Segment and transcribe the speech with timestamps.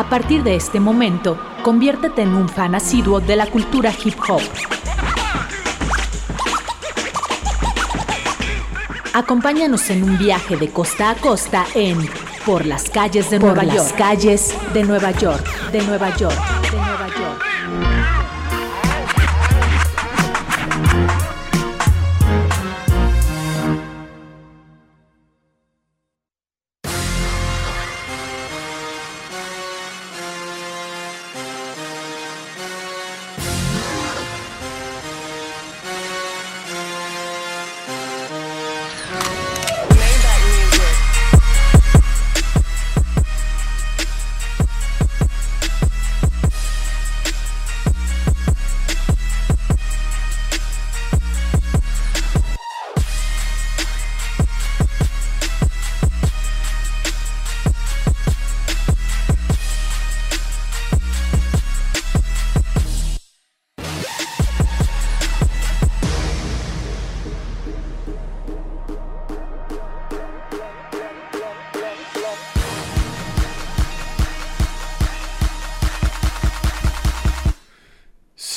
[0.00, 4.40] A partir de este momento, conviértete en un fan asiduo de la cultura hip hop.
[9.12, 11.98] Acompáñanos en un viaje de costa a costa en
[12.46, 13.76] Por las calles de Nueva York.
[13.76, 16.59] Las calles Nueva de Nueva York, de Nueva York.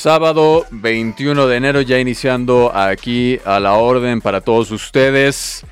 [0.04, 5.64] Sábado 21 de enero ya iniciando aquí a la orden para todos ustedes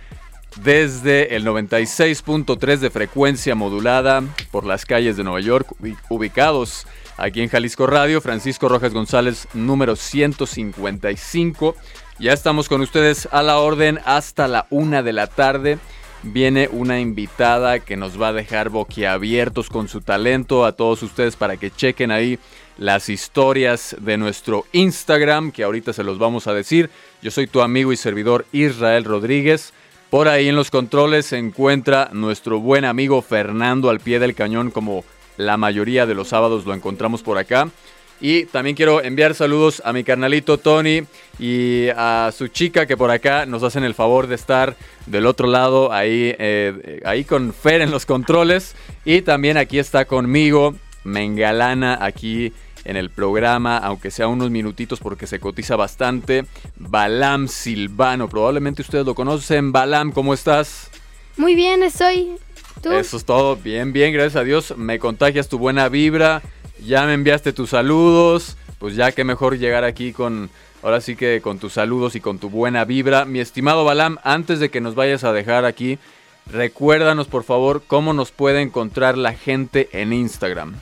[0.56, 5.74] desde el 96.3 de frecuencia modulada por las calles de Nueva York
[6.08, 6.86] ubicados
[7.18, 11.76] aquí en Jalisco Radio, Francisco Rojas González número 155.
[12.18, 15.78] Ya estamos con ustedes a la orden hasta la una de la tarde.
[16.22, 21.36] Viene una invitada que nos va a dejar boquiabiertos con su talento a todos ustedes
[21.36, 22.38] para que chequen ahí
[22.78, 26.90] las historias de nuestro Instagram, que ahorita se los vamos a decir.
[27.22, 29.72] Yo soy tu amigo y servidor Israel Rodríguez.
[30.10, 34.70] Por ahí en los controles se encuentra nuestro buen amigo Fernando al pie del cañón,
[34.70, 35.04] como
[35.36, 37.70] la mayoría de los sábados lo encontramos por acá.
[38.20, 41.02] Y también quiero enviar saludos a mi carnalito Tony
[41.40, 45.48] y a su chica que por acá nos hacen el favor de estar del otro
[45.48, 48.76] lado, ahí, eh, ahí con Fer en los controles.
[49.04, 52.52] Y también aquí está conmigo, me engalana aquí
[52.84, 56.44] en el programa, aunque sea unos minutitos porque se cotiza bastante.
[56.76, 59.72] Balam Silvano, probablemente ustedes lo conocen.
[59.72, 60.90] Balam, ¿cómo estás?
[61.36, 62.32] Muy bien, estoy.
[62.82, 62.92] ¿Tú?
[62.92, 64.74] Eso es todo, bien, bien, gracias a Dios.
[64.76, 66.42] Me contagias tu buena vibra,
[66.84, 70.50] ya me enviaste tus saludos, pues ya que mejor llegar aquí con,
[70.82, 73.24] ahora sí que con tus saludos y con tu buena vibra.
[73.24, 75.98] Mi estimado Balam, antes de que nos vayas a dejar aquí,
[76.46, 80.74] recuérdanos por favor cómo nos puede encontrar la gente en Instagram.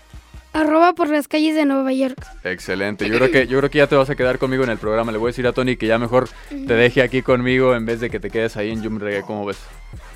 [0.53, 2.27] Arroba por las calles de Nueva York.
[2.43, 3.09] Excelente.
[3.09, 5.13] Yo creo que yo creo que ya te vas a quedar conmigo en el programa.
[5.13, 8.01] Le voy a decir a Tony que ya mejor te deje aquí conmigo en vez
[8.01, 9.23] de que te quedes ahí en Yum Reggae.
[9.23, 9.59] ¿Cómo ves?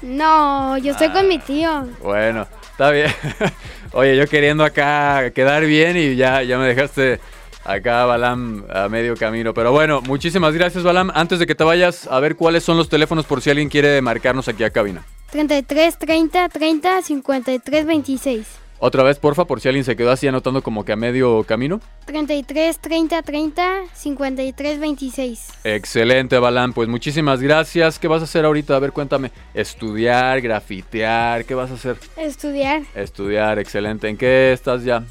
[0.03, 1.87] No, yo estoy con mi tío.
[2.03, 3.11] Bueno, está bien.
[3.93, 7.21] Oye, yo queriendo acá quedar bien y ya, ya me dejaste
[7.65, 9.55] acá, Balam, a medio camino.
[9.55, 11.11] Pero bueno, muchísimas gracias, Balam.
[11.15, 14.00] Antes de que te vayas, a ver cuáles son los teléfonos por si alguien quiere
[14.03, 15.05] marcarnos aquí a cabina.
[15.31, 18.64] 33 30 30 53 26.
[18.87, 21.81] Otra vez, porfa, por si alguien se quedó así anotando como que a medio camino.
[22.05, 25.49] 33 30 30 53 26.
[25.65, 26.75] Excelente, Balán.
[26.75, 27.99] Pues muchísimas gracias.
[27.99, 28.77] ¿Qué vas a hacer ahorita?
[28.77, 29.31] A ver, cuéntame.
[29.55, 31.97] Estudiar, grafitear, ¿qué vas a hacer?
[32.19, 32.83] Estudiar.
[32.94, 34.06] Estudiar, excelente.
[34.06, 35.03] ¿En qué estás ya?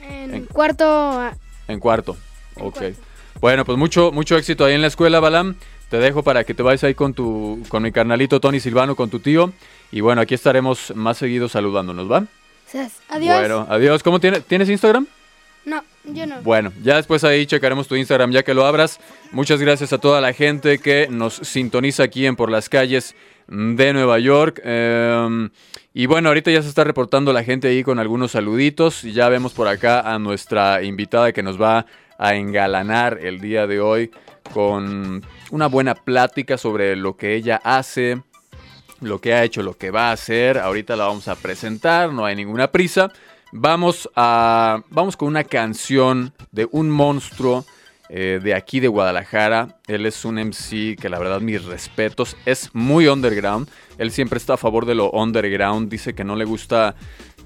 [0.00, 1.30] En, cuarto.
[1.68, 2.16] En cuarto.
[2.58, 2.84] ok.
[3.38, 5.56] Bueno, pues mucho, mucho éxito ahí en la escuela, Balam.
[5.90, 9.10] Te dejo para que te vayas ahí con tu, con mi carnalito Tony Silvano, con
[9.10, 9.52] tu tío.
[9.92, 12.26] Y bueno, aquí estaremos más seguido saludándonos, ¿va?
[13.08, 13.38] Adiós.
[13.38, 14.02] Bueno, adiós.
[14.02, 14.44] ¿Cómo tienes?
[14.44, 15.06] ¿Tienes Instagram?
[15.64, 16.42] No, yo no.
[16.42, 19.00] Bueno, ya después ahí checaremos tu Instagram ya que lo abras.
[19.32, 23.14] Muchas gracias a toda la gente que nos sintoniza aquí en Por las Calles
[23.48, 24.60] de Nueva York.
[24.64, 25.50] Em,
[25.94, 29.02] y bueno, ahorita ya se está reportando la gente ahí con algunos saluditos.
[29.02, 31.86] Ya vemos por acá a nuestra invitada que nos va
[32.18, 34.10] a engalanar el día de hoy
[34.52, 38.22] con una buena plática sobre lo que ella hace,
[39.04, 40.58] lo que ha hecho, lo que va a hacer.
[40.58, 43.12] Ahorita la vamos a presentar, no hay ninguna prisa.
[43.52, 47.64] Vamos a vamos con una canción de un monstruo
[48.08, 49.78] eh, de aquí de Guadalajara.
[49.86, 53.68] Él es un MC que la verdad mis respetos, es muy underground.
[53.98, 56.96] Él siempre está a favor de lo underground, dice que no le gusta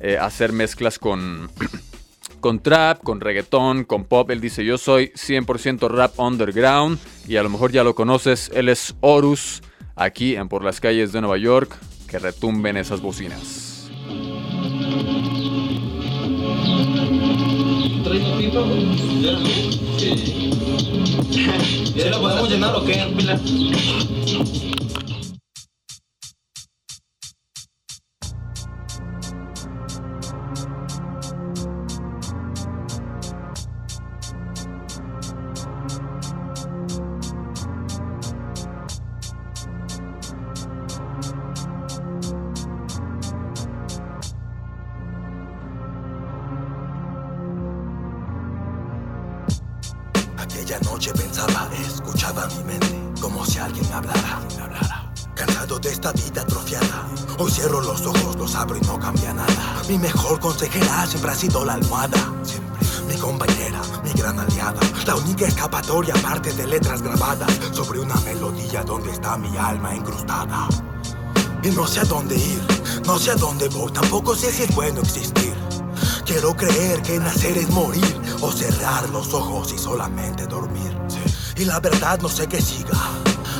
[0.00, 1.50] eh, hacer mezclas con
[2.40, 4.30] con trap, con reggaetón, con pop.
[4.30, 8.50] Él dice, yo soy 100% rap underground y a lo mejor ya lo conoces.
[8.54, 9.62] Él es Horus
[9.98, 11.76] aquí en Por las calles de Nueva York,
[12.08, 13.90] que retumben esas bocinas.
[21.94, 24.77] ¿Ya lo podemos llenar o qué,
[50.98, 54.40] noche pensaba, escuchaba mi mente, como si alguien hablara.
[55.32, 57.06] Cansado de esta vida atrofiada,
[57.38, 59.80] hoy cierro los ojos, los abro y no cambia nada.
[59.88, 62.84] Mi mejor consejera siempre ha sido la almohada, siempre.
[63.06, 68.82] Mi compañera, mi gran aliada, la única escapatoria aparte de letras grabadas sobre una melodía
[68.82, 70.66] donde está mi alma incrustada.
[71.62, 72.60] Y no sé a dónde ir,
[73.06, 75.54] no sé a dónde voy, tampoco sé si es bueno existir.
[76.24, 80.96] Quiero creer que nacer es morir o cerrar los ojos y solamente dormir.
[81.56, 82.98] Y la verdad no sé qué siga.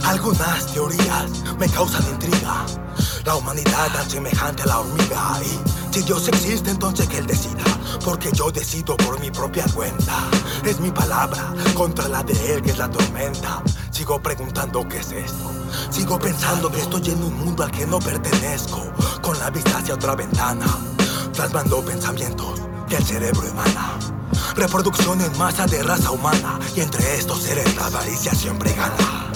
[0.04, 2.64] Algunas teorías me causan intriga.
[3.24, 5.40] La humanidad tan semejante a la hormiga.
[5.42, 7.64] Y si Dios existe, entonces que Él decida.
[8.04, 10.16] Porque yo decido por mi propia cuenta.
[10.64, 13.62] Es mi palabra contra la de Él, que es la tormenta.
[13.90, 15.50] Sigo preguntando qué es esto.
[15.90, 18.92] Sigo pensando que estoy en un mundo al que no pertenezco.
[19.20, 20.66] Con la vista hacia otra ventana.
[21.34, 24.17] Plasmando pensamientos que el cerebro emana.
[24.58, 26.58] Reproducción en masa de raza humana.
[26.74, 29.30] Y entre estos seres la avaricia siempre gana.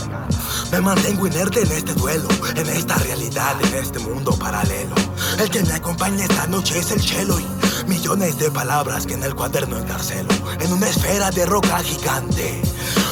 [0.72, 4.96] Me mantengo inerte en este duelo, en esta realidad, en este mundo paralelo.
[5.38, 7.46] El que me acompaña esta noche es el chelo y
[7.86, 10.30] millones de palabras que en el cuaderno encarcelo.
[10.58, 12.60] En una esfera de roca gigante,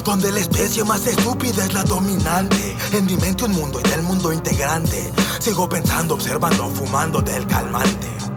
[0.04, 2.76] donde la especie más estúpida es la dominante.
[2.92, 5.12] En mi mente un mundo y del mundo integrante.
[5.38, 8.29] Sigo pensando, observando, fumando del calmante.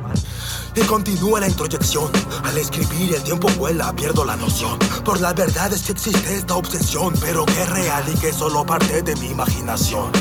[0.75, 2.11] Y continúa la introyección.
[2.43, 4.79] Al escribir el tiempo vuela, pierdo la noción.
[5.05, 8.65] Por la verdad es que existe esta obsesión, pero que es real y que solo
[8.65, 10.11] parte de mi imaginación.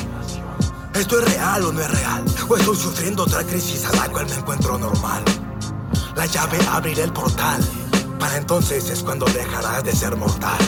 [0.94, 2.24] ¿Esto es real o no es real?
[2.48, 5.24] ¿O estoy sufriendo otra crisis a la cual me encuentro normal?
[6.16, 7.62] La llave abrirá el portal.
[8.18, 10.58] Para entonces es cuando dejarás de ser mortal.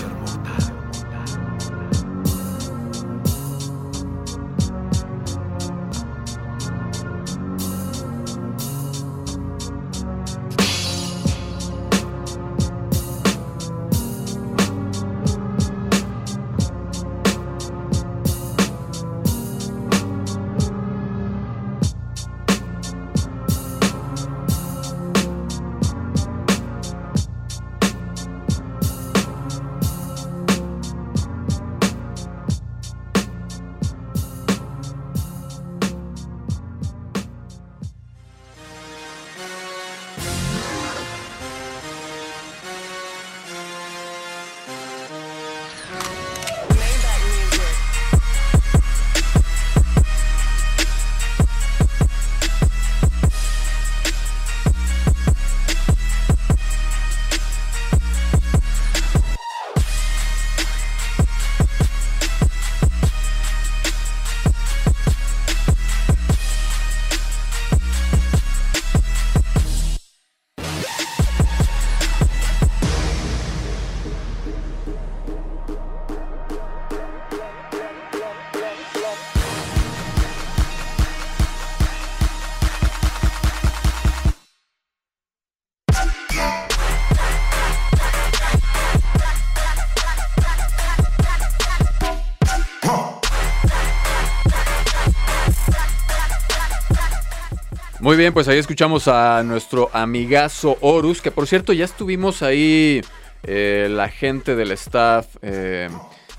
[98.25, 103.03] Bien, pues ahí escuchamos a nuestro amigazo Horus, que por cierto ya estuvimos ahí,
[103.43, 105.91] eh, la gente del staff, eh,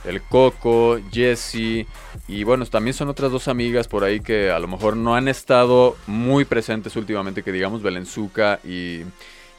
[0.03, 1.85] el Coco, Jesse,
[2.27, 5.27] y bueno, también son otras dos amigas por ahí que a lo mejor no han
[5.27, 9.01] estado muy presentes últimamente, que digamos Belenzuka y,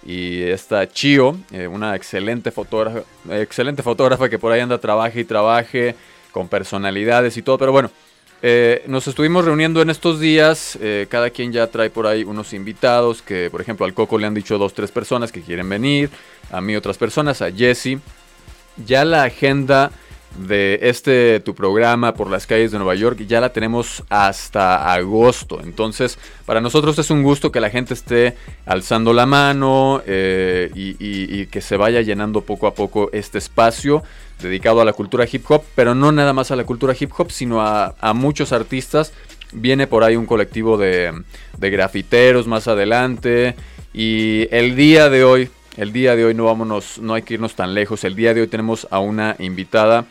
[0.04, 5.25] y esta Chio, eh, una excelente fotógrafa, excelente fotógrafa que por ahí anda, trabaje y
[5.25, 5.95] trabaje
[6.33, 7.88] con personalidades y todo, pero bueno.
[8.43, 12.52] Eh, nos estuvimos reuniendo en estos días, eh, cada quien ya trae por ahí unos
[12.52, 16.11] invitados, que por ejemplo al Coco le han dicho dos, tres personas que quieren venir,
[16.50, 17.99] a mí otras personas, a Jesse.
[18.85, 19.90] Ya la agenda
[20.38, 25.61] de este tu programa por las calles de Nueva York ya la tenemos hasta agosto.
[25.62, 31.47] Entonces, para nosotros es un gusto que la gente esté alzando la mano eh, y
[31.47, 34.02] que se vaya llenando poco a poco este espacio
[34.40, 37.31] dedicado a la cultura hip hop, pero no nada más a la cultura hip hop,
[37.31, 39.12] sino a, muchos artistas.
[39.52, 41.12] Viene por ahí un colectivo de,
[41.57, 43.55] de, grafiteros más adelante.
[43.95, 47.55] Y el día de hoy, el día de hoy no vámonos, no hay que irnos
[47.55, 48.05] tan lejos.
[48.05, 50.05] El día de hoy tenemos a una invitada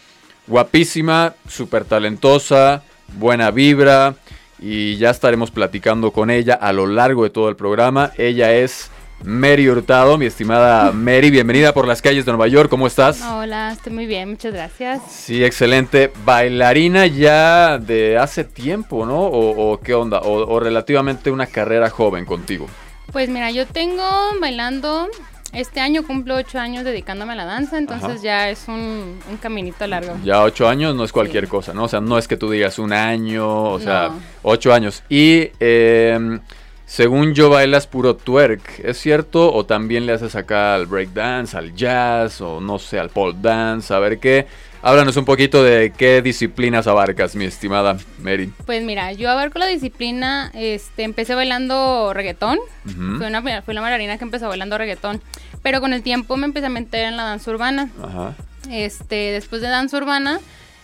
[0.47, 2.83] guapísima, súper talentosa,
[3.17, 4.15] buena vibra.
[4.59, 8.11] Y ya estaremos platicando con ella a lo largo de todo el programa.
[8.17, 8.89] Ella es
[9.23, 13.21] Mary Hurtado, mi estimada Mary, bienvenida por las calles de Nueva York, ¿cómo estás?
[13.21, 15.01] Hola, estoy muy bien, muchas gracias.
[15.09, 16.11] Sí, excelente.
[16.25, 19.19] Bailarina ya de hace tiempo, ¿no?
[19.19, 20.21] ¿O, qué onda?
[20.21, 22.67] O, relativamente una carrera joven contigo?
[23.11, 24.03] Pues mira, yo tengo
[24.39, 25.07] bailando
[25.55, 28.21] Este año cumplo ocho años dedicándome a la danza, entonces Ajá.
[28.21, 30.17] ya es un, un caminito largo.
[30.23, 31.49] Ya ocho años no es cualquier Sí.
[31.49, 31.85] cosa, ¿no?
[31.85, 34.11] O sea, no es que tú digas un año, o sea,
[34.43, 35.03] ocho años.
[35.09, 36.39] Y eh,
[36.85, 39.51] según yo bailas puro twerk, ¿es cierto?
[39.53, 43.93] ¿O también le haces acá al breakdance, al jazz, o no sé, al pole dance?
[43.93, 44.45] A ver qué.
[44.83, 48.53] Háblanos un poquito de qué disciplinas abarcas, mi estimada Mary.
[48.67, 53.17] Pues mira, yo abarco la disciplina, este, empecé bailando reggaetón, Ujú.
[53.17, 55.23] fui, una, fui la bailarina que empezó bailando reggaetón,
[55.65, 57.89] pero con el tiempo me empecé a meter en la danza urbana.
[57.99, 58.35] Ajá.
[58.69, 60.39] Este, después de danza urbana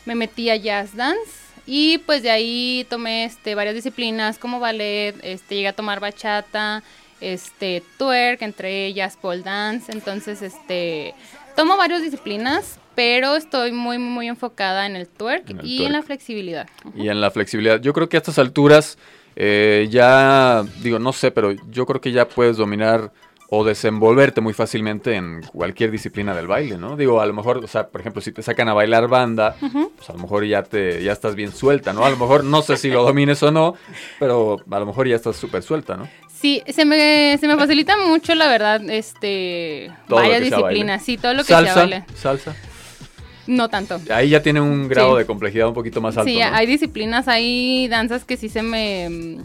[0.07, 1.31] me metí a jazz dance
[1.67, 6.81] y pues de ahí tomé este varias disciplinas como ballet, este llegué a tomar bachata,
[7.19, 11.13] este twerk, entre ellas pole dance, entonces este
[11.55, 15.87] tomo varias disciplinas, pero estoy muy muy enfocada en el twerk En el y twerk.
[15.89, 16.67] en la flexibilidad.
[16.95, 17.79] Y en la flexibilidad.
[17.79, 18.97] Yo creo que a estas alturas
[19.35, 23.11] eh, ya, digo, no sé, pero yo creo que ya puedes dominar
[23.53, 26.95] o desenvolverte muy fácilmente en cualquier disciplina del baile, ¿no?
[26.95, 30.09] Digo, a lo mejor, o sea, por ejemplo, si te sacan a bailar banda, pues
[30.09, 32.05] a lo mejor ya te, ya estás bien suelta, ¿no?
[32.05, 33.75] A lo mejor no sé si lo domines o no,
[34.19, 36.07] pero a lo mejor ya estás súper suelta, ¿no?
[36.33, 41.33] Sí, se me, se me facilita mucho, la verdad, este, Todo varias disciplinas, sí, todo
[41.33, 42.05] lo que salsa, baile.
[42.15, 42.55] salsa.
[43.47, 43.99] No tanto.
[44.11, 45.17] Ahí ya tiene un grado Sí.
[45.19, 46.45] de complejidad un poquito más alto, Sí, ¿no?
[46.55, 49.09] hay disciplinas, hay danzas que sí se me...
[49.09, 49.37] mm,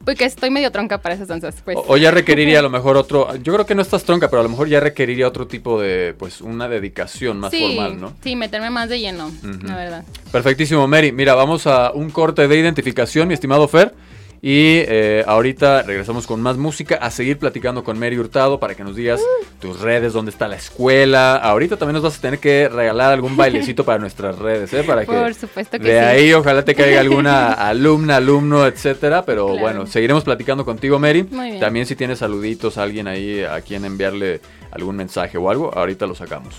[0.00, 1.76] am, pues que estoy medio tronca para esas danzas, pues.
[1.76, 4.40] O, o ya requeriría a lo mejor otro, yo creo que no estás tronca, pero
[4.40, 8.12] a lo mejor ya requeriría otro tipo de, pues, una dedicación más sí, formal, ¿no?
[8.22, 9.30] Sí, meterme más de lleno,
[9.62, 10.04] la verdad.
[10.32, 11.12] Perfectísimo, Mary.
[11.12, 13.94] Mira, vamos a un corte de identificación, mi estimado Fer.
[14.42, 18.82] Y eh, ahorita regresamos con más música, a seguir platicando con Mary Hurtado para que
[18.82, 19.20] nos digas
[19.60, 21.36] tus redes, dónde está la escuela.
[21.36, 24.82] Ahorita también nos vas a tener que regalar algún bailecito para nuestras redes, ¿eh?
[24.82, 26.04] Para que Por supuesto que de sí.
[26.04, 29.26] ahí ojalá te caiga alguna alumna, alumno, etcétera.
[29.26, 29.60] Pero Claro.
[29.60, 31.22] bueno, seguiremos platicando contigo, Mary.
[31.30, 31.60] Muy bien.
[31.60, 36.14] También si tienes saluditos, alguien ahí a quien enviarle algún mensaje o algo, ahorita lo
[36.14, 36.54] sacamos.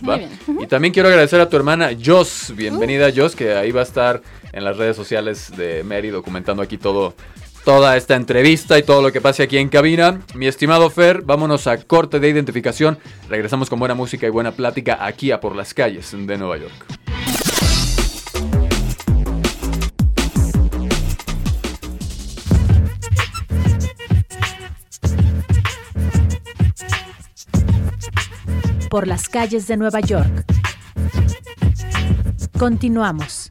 [0.60, 2.54] Y también quiero agradecer a tu hermana Jos.
[2.56, 4.22] Bienvenida, Jos, que ahí va a estar
[4.54, 7.16] en las redes sociales de Mary documentando aquí todo.
[7.63, 10.22] Toda esta entrevista y todo lo que pase aquí en cabina.
[10.34, 12.98] Mi estimado Fer, vámonos a corte de identificación.
[13.30, 16.74] Regresamos con buena música y buena plática aquí a por las calles de Nueva York.
[28.89, 30.46] Por las calles de Nueva York.
[32.58, 33.50] Continuamos.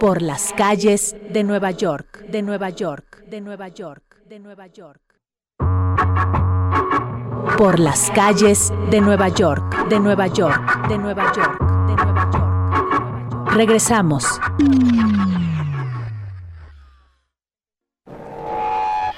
[0.00, 5.00] Por las calles de Nueva York, de Nueva York, de Nueva York, de Nueva York.
[7.56, 13.52] Por las calles de Nueva York, de Nueva York, de Nueva York, de Nueva York.
[13.54, 14.24] Regresamos.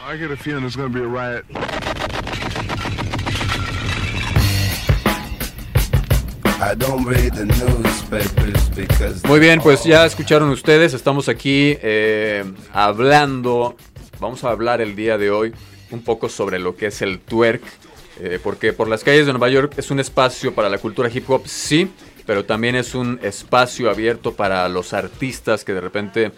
[0.08, 1.44] I get a feeling to be a riot.
[9.26, 13.76] Muy bien, pues ya escucharon ustedes, estamos aquí eh, hablando,
[14.18, 15.54] vamos a hablar el día de hoy
[15.90, 17.62] un poco sobre lo que es el twerk,
[18.20, 21.30] eh, porque por las calles de Nueva York es un espacio para la cultura hip
[21.30, 21.90] hop, sí,
[22.26, 26.32] pero también es un espacio abierto para los artistas que de repente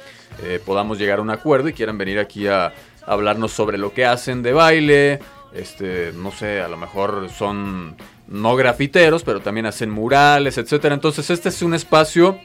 [0.45, 2.73] eh, podamos llegar a un acuerdo y quieran venir aquí a
[3.05, 5.19] hablarnos sobre lo que hacen de baile,
[5.53, 7.97] este, no sé, a lo mejor son
[8.33, 10.95] no grafiteros, pero también hacen murales, etcétera.
[10.95, 12.39] Entonces, este es un espacio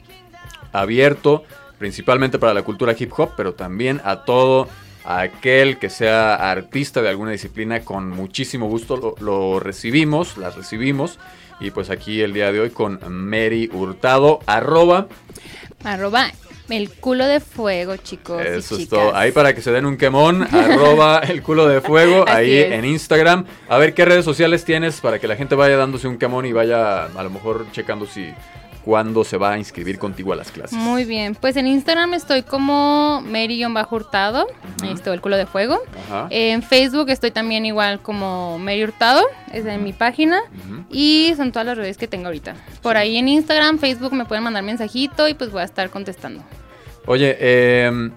[0.72, 1.44] abierto
[1.78, 4.68] principalmente para la cultura hip hop, pero también a todo
[5.04, 11.18] aquel que sea artista de alguna disciplina con muchísimo gusto lo, recibimos, las recibimos.
[11.60, 15.08] Y pues aquí el día de hoy con Mary Hurtado, arroba,
[15.84, 16.30] Arroba
[16.68, 18.42] el culo de fuego, chicos.
[18.44, 19.14] y eso es todo.
[19.14, 22.72] Ahí para que se den un quemón, arroba el culo de fuego, ahí es.
[22.72, 23.46] en Instagram.
[23.68, 26.52] A ver qué redes sociales tienes para que la gente vaya dándose un quemón y
[26.52, 28.32] vaya a lo mejor checando si
[28.88, 30.78] cuándo se va a inscribir contigo a las clases.
[30.78, 34.46] Muy bien, pues en Instagram estoy como Mary-Hurtado,
[34.82, 35.78] ahí estoy el culo de fuego.
[36.06, 36.26] Ajá.
[36.30, 40.40] En Facebook estoy también igual como Mary Hurtado, es en mi página.
[40.90, 42.56] Y son todas las redes que tengo ahorita.
[42.80, 46.42] Por ahí en Instagram, Facebook me pueden mandar mensajito y pues voy a estar contestando.
[47.04, 48.10] Oye, eh,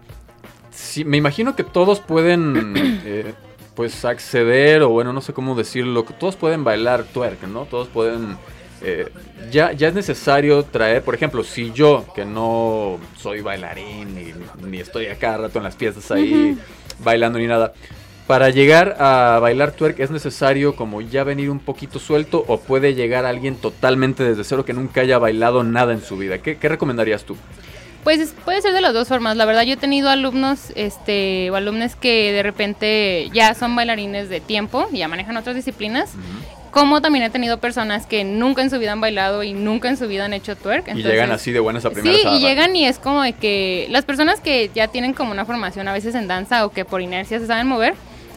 [0.70, 3.34] sí, me imagino que todos pueden, eh,
[3.76, 7.66] pues, acceder, o bueno, no sé cómo decirlo, todos pueden bailar twerk, ¿no?
[7.66, 8.38] Todos pueden...
[8.84, 9.10] eh,
[9.52, 14.34] ya, ya es necesario traer, por ejemplo, si yo, que no soy bailarín, ni,
[14.68, 16.58] ni estoy a cada rato en las fiestas ahí
[17.04, 17.74] bailando ni nada,
[18.28, 22.94] para llegar a bailar twerk es necesario como ya venir un poquito suelto o puede
[22.94, 26.38] llegar alguien totalmente desde cero que nunca haya bailado nada en su vida.
[26.38, 27.36] ¿Qué, qué recomendarías tú?
[28.04, 29.38] Pues puede ser de las dos formas.
[29.38, 34.30] La verdad, yo he tenido alumnos este, o alumnos que de repente ya son bailarines
[34.30, 36.14] de tiempo, y ya manejan otras disciplinas.
[36.72, 39.98] Como también he tenido personas que nunca en su vida han bailado y nunca en
[39.98, 40.88] su vida han hecho twerk.
[40.96, 42.22] y llegan así de buenas a primeras.
[42.22, 45.46] Sí, y llegan y es como de que las personas que ya tienen como una
[45.46, 47.94] formación a veces en danza o que por inercia se saben mover,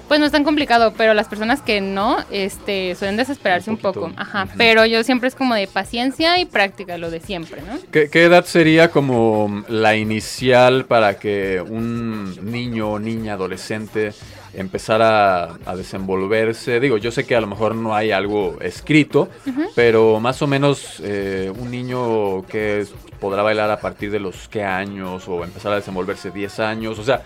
[0.08, 4.12] pues no es tan complicado, pero las personas que no, este, suelen desesperarse un, poco.
[4.16, 7.78] Ajá, pero yo siempre es como de paciencia y práctica, lo de siempre, ¿no?
[7.90, 14.12] ¿Qué, edad sería como la inicial para que un niño o niña adolescente
[14.56, 16.80] empezara a, desenvolverse?
[16.80, 19.28] Digo, yo sé que a lo mejor no hay algo escrito,
[19.74, 22.86] pero más o menos eh, un niño que
[23.20, 27.04] podrá bailar a partir de los qué años o empezar a desenvolverse 10 años, o
[27.04, 27.22] sea,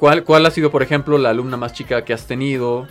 [0.00, 2.88] ¿Cuál, ¿Cuál ha sido, por ejemplo, la alumna más chica que has tenido?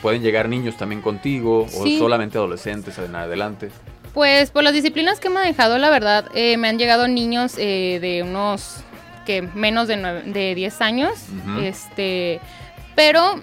[0.00, 3.70] ¿Pueden llegar niños también contigo o solamente adolescentes en adelante?
[4.14, 7.98] Pues por las disciplinas que he manejado, la verdad, eh, me han llegado niños eh,
[8.00, 8.84] de unos
[9.26, 9.96] que menos de,
[10.26, 11.12] de 10 años,
[11.60, 12.40] este,
[12.94, 13.40] pero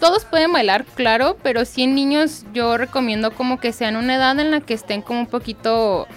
[0.00, 4.50] todos pueden bailar, claro, pero sí niños yo recomiendo como que sean una edad en
[4.50, 6.08] la que estén como un poquito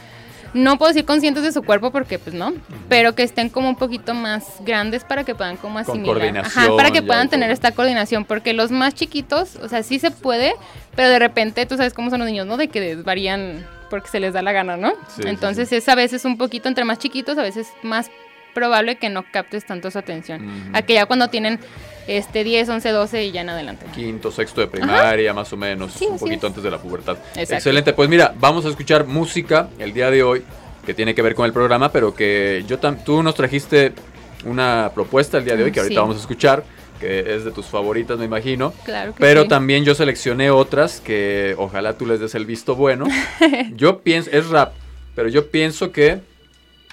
[0.55, 2.53] no puedo decir conscientes de su cuerpo porque pues no,
[2.87, 6.37] pero que estén como un poquito más grandes para que puedan como asimilar.
[6.37, 10.11] Ajá, para que puedan tener esta coordinación, porque los más chiquitos, o sea, sí se
[10.11, 10.55] puede,
[10.95, 12.55] pero de repente tú sabes cómo son los niños, ¿no?
[12.55, 14.93] De que varían porque se les da la gana, ¿no?
[15.25, 18.09] Entonces es a veces un poquito entre más chiquitos, a veces más
[18.53, 20.71] probable que no captes tanto su atención.
[20.73, 21.59] A que ya cuando tienen
[22.07, 23.85] este 10, 11, 12 y ya en adelante.
[23.93, 27.17] Quinto, sexto de primaria, más o menos, un poquito antes de la pubertad.
[27.35, 30.43] Excelente, pues mira, vamos a escuchar música el día de hoy
[30.85, 33.93] que tiene que ver con el programa, pero que yo tú nos trajiste
[34.45, 36.63] una propuesta el día de hoy que ahorita vamos a escuchar
[36.99, 38.73] que es de tus favoritas, me imagino.
[38.85, 43.05] Claro que Pero también yo seleccioné otras que ojalá tú les des el visto bueno.
[43.75, 44.73] yo pienso, es rap,
[45.13, 46.21] pero yo pienso que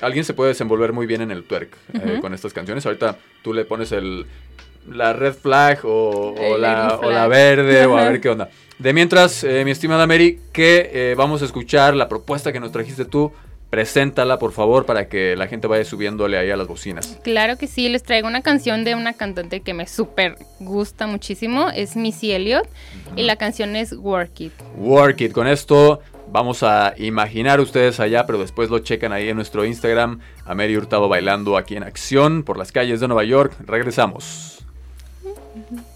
[0.00, 2.84] alguien se puede desenvolver muy bien en el twerk eh, con estas canciones.
[2.84, 4.26] Ahorita tú le pones el,
[4.88, 8.48] la red flag o, la, o la, verde o a ver qué onda.
[8.78, 12.72] De mientras, eh, mi estimada Mary, que eh, vamos a escuchar la propuesta que nos
[12.72, 13.32] trajiste tú.
[13.70, 17.18] Preséntala, por favor, para que la gente vaya subiéndole ahí a las bocinas.
[17.22, 21.70] Claro que sí, les traigo una canción de una cantante que me súper gusta muchísimo,
[21.70, 22.68] es Missy Elliott,
[23.16, 24.52] y la canción es Work It.
[24.76, 29.36] Work It, con esto vamos a imaginar ustedes allá, pero después lo checan ahí en
[29.36, 33.54] nuestro Instagram, a Mary Hurtado bailando aquí en acción por las calles de Nueva York.
[33.64, 34.61] Regresamos.
[35.24, 35.34] Mm
[35.70, 35.91] -hmm.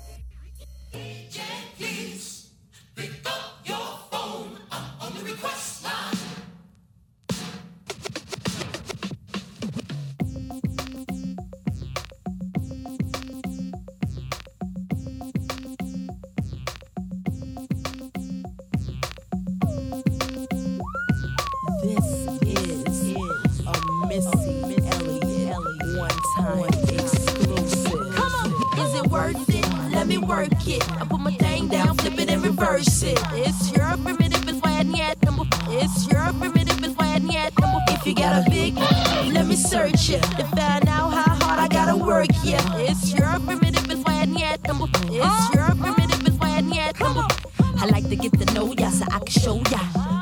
[30.14, 30.83] Work it.
[31.01, 33.19] I put my thing down, flip it and reverse it.
[33.33, 35.16] It's your primitive is why I need.
[35.69, 37.53] It's your primitive is why I need.
[37.88, 38.77] If you got a big,
[39.35, 42.29] let me search it to find out how hard I gotta work.
[42.45, 44.59] Yeah, it's your primitive is why I need.
[45.11, 46.92] It's your primitive is why I need.
[47.79, 49.81] I like to get to know ya so I can show ya.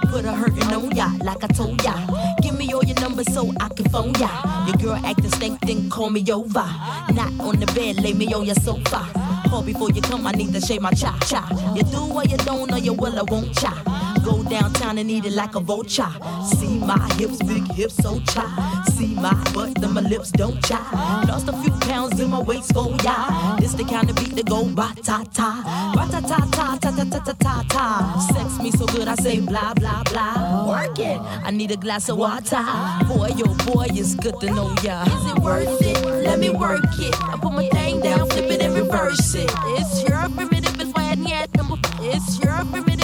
[0.09, 1.95] Put a hurtin' on ya like I told ya.
[2.41, 4.31] Give me all your numbers so I can phone ya.
[4.67, 6.69] Your girl acting stink, then call me over.
[7.13, 10.53] Not on the bed, lay me on your sofa call before you come, I need
[10.53, 11.49] to shave my cha cha.
[11.75, 14.14] You do or you don't, or you will I won't cha.
[14.25, 16.13] Go downtown and eat it like a vulture.
[16.59, 18.85] See my hips, big hips, so cha.
[18.97, 20.81] See my butt, then my lips don't cha.
[21.29, 23.57] Lost a few pounds in my waist, oh yeah.
[23.61, 26.91] This the kind of beat that go ba ta ta, ba ta ta ta ta
[26.91, 28.27] ta ta ta ta ta.
[28.33, 30.69] Sex me so good, I say blah blah blah.
[30.69, 31.21] Work it.
[31.45, 32.65] I need a glass of water.
[33.07, 35.05] Boy, yo, boy, it's good to know ya.
[35.05, 36.05] Is it worth it?
[36.25, 37.15] Let me work it.
[37.23, 39.51] I put my thing down, flip it and reverse it it.
[39.79, 41.77] It's your primitive is why I need number.
[42.01, 43.04] It's your primitive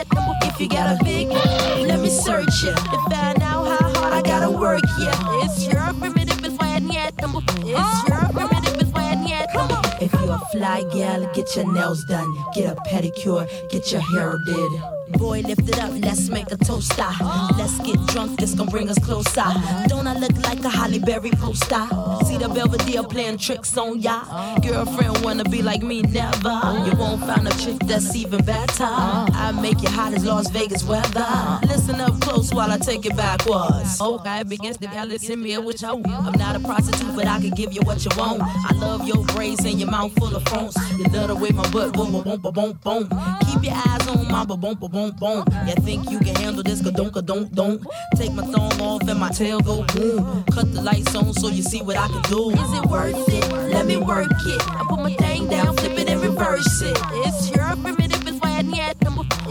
[0.00, 0.46] is why I need number.
[0.46, 4.22] If you got a big, let me search it to find out how hard I
[4.22, 4.82] gotta work.
[4.98, 7.40] Yeah, it's your primitive is need number.
[7.64, 9.80] It's your primitive is need number.
[10.00, 14.38] If you're a fly gal, get your nails done, get a pedicure, get your hair
[14.46, 14.95] did.
[15.10, 16.92] Boy, lift it up, let's make a toast.
[16.98, 17.54] Ah.
[17.56, 19.44] Let's get drunk, this gon' bring us closer.
[19.86, 21.86] Don't I look like a Holly Berry poster?
[22.26, 24.24] See the Belvedere playing tricks on ya.
[24.60, 26.60] Girlfriend wanna be like me, never.
[26.86, 28.84] You won't find a chick that's even better.
[28.84, 31.60] I make you hot as Las Vegas weather.
[31.62, 33.98] Listen up close while I take it backwards.
[34.00, 37.40] Oh, okay, begins the Alice in me, which I I'm not a prostitute, but I
[37.40, 38.42] can give you what you want.
[38.42, 40.76] I love your braids and your mouth full of phones.
[40.98, 43.08] You love the way my butt boom, boom, boom, boom, boom.
[43.46, 45.44] Keep your eyes on my boom, boom, boom, boom.
[45.66, 46.82] You think you can handle this?
[46.82, 47.84] Ka don't, ka don't, don't.
[48.16, 50.44] Take my thumb off and my tail go boom.
[50.52, 52.50] Cut the lights on so you see what I can do.
[52.50, 53.52] Is it worth it?
[53.72, 54.62] Let me work it.
[54.68, 56.96] I put my thing down, flip it and reverse it.
[57.26, 58.96] It's your primitive, it's why I need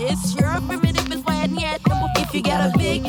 [0.10, 1.78] It's your primitive, it's why I need
[2.18, 3.04] If you got a big,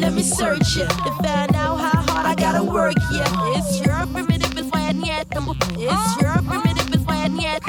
[0.00, 2.96] let me search it to find out how hard I gotta work.
[3.12, 5.26] Yeah, it's your primitive, it's why I need
[5.76, 7.60] It's your primitive, it's why I need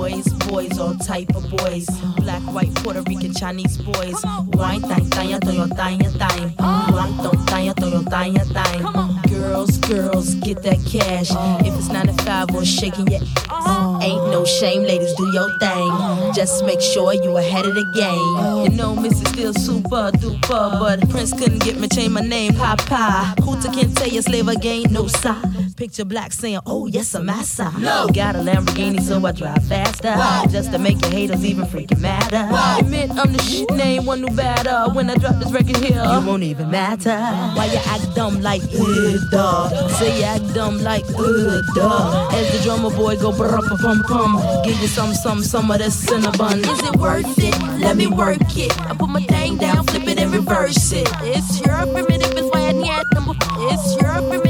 [0.00, 1.86] boys, boys, all type of boys.
[2.16, 4.16] Black, white, Puerto Rican, Chinese boys.
[4.52, 6.54] Wine, thang, thang, thang, thang, thang.
[6.58, 7.14] Wine,
[7.46, 11.30] thang, thang, thang, thang, Girls, girls, get that cash.
[11.64, 16.32] If it's 95 or shaking your ass, ain't no shame, ladies, do your thing.
[16.34, 18.72] Just make sure you ahead of the game.
[18.72, 23.40] You know, Missy still super duper, but Prince couldn't get me change my name, Papa.
[23.42, 25.59] Hooter can't tell you slave again, no sign.
[25.80, 27.72] Picture black saying, Oh, yes, I'm massa.
[27.78, 28.06] No.
[28.12, 30.08] Got a Lamborghini, so I drive faster.
[30.08, 30.44] Wow.
[30.50, 32.46] Just to make your haters even freaking matter.
[32.52, 32.80] Wow.
[32.80, 34.92] Admit I'm the shit name, one new batter.
[34.92, 37.16] When I drop this record here, you won't even matter.
[37.56, 39.88] Why you act dumb like, uh, duh.
[39.96, 42.28] Say you act dumb like, uh, duh.
[42.30, 44.62] As the drummer boy go brr pum pum.
[44.62, 46.58] Give you some, some, some of this cinnamon.
[46.58, 47.58] Is it worth it?
[47.80, 48.78] Let me work it.
[48.82, 51.08] I put my thing down, flip it and reverse it.
[51.22, 53.32] It's your primitive, it's why I need number.
[53.72, 54.49] It's your primitive,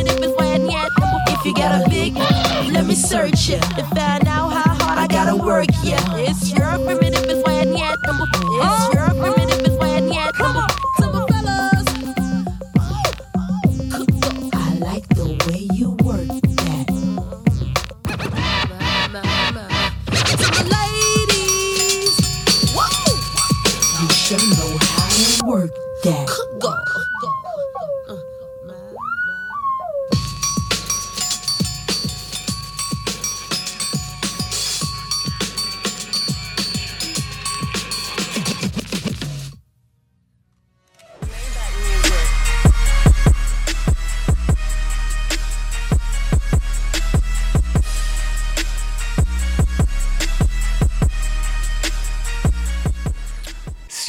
[1.60, 2.14] got a big,
[2.72, 5.66] let me search it to find out how hard I gotta work.
[5.82, 8.24] Yeah, it's your primitive, it's why I need number.
[8.24, 8.90] It's oh.
[8.94, 10.66] your primitive, it's why I need number.
[10.96, 11.84] Fellas,
[14.54, 16.86] I like the way you work that.
[20.40, 22.16] To ladies,
[22.74, 22.88] whoa,
[24.00, 25.72] you should know how to work
[26.04, 26.39] that.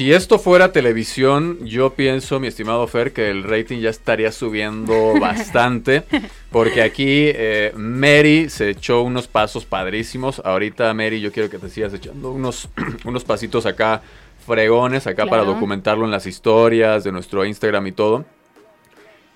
[0.02, 5.14] Si esto fuera televisión, yo pienso, mi estimado Fer, que el rating ya estaría subiendo
[5.22, 6.06] bastante.
[6.50, 10.42] Porque aquí eh, Mary se echó unos pasos padrísimos.
[10.44, 12.68] Ahorita, Mary, yo quiero que te sigas echando unos,
[13.06, 14.02] unos pasitos acá
[14.44, 18.26] fregones, acá para documentarlo en las historias de nuestro Instagram y todo.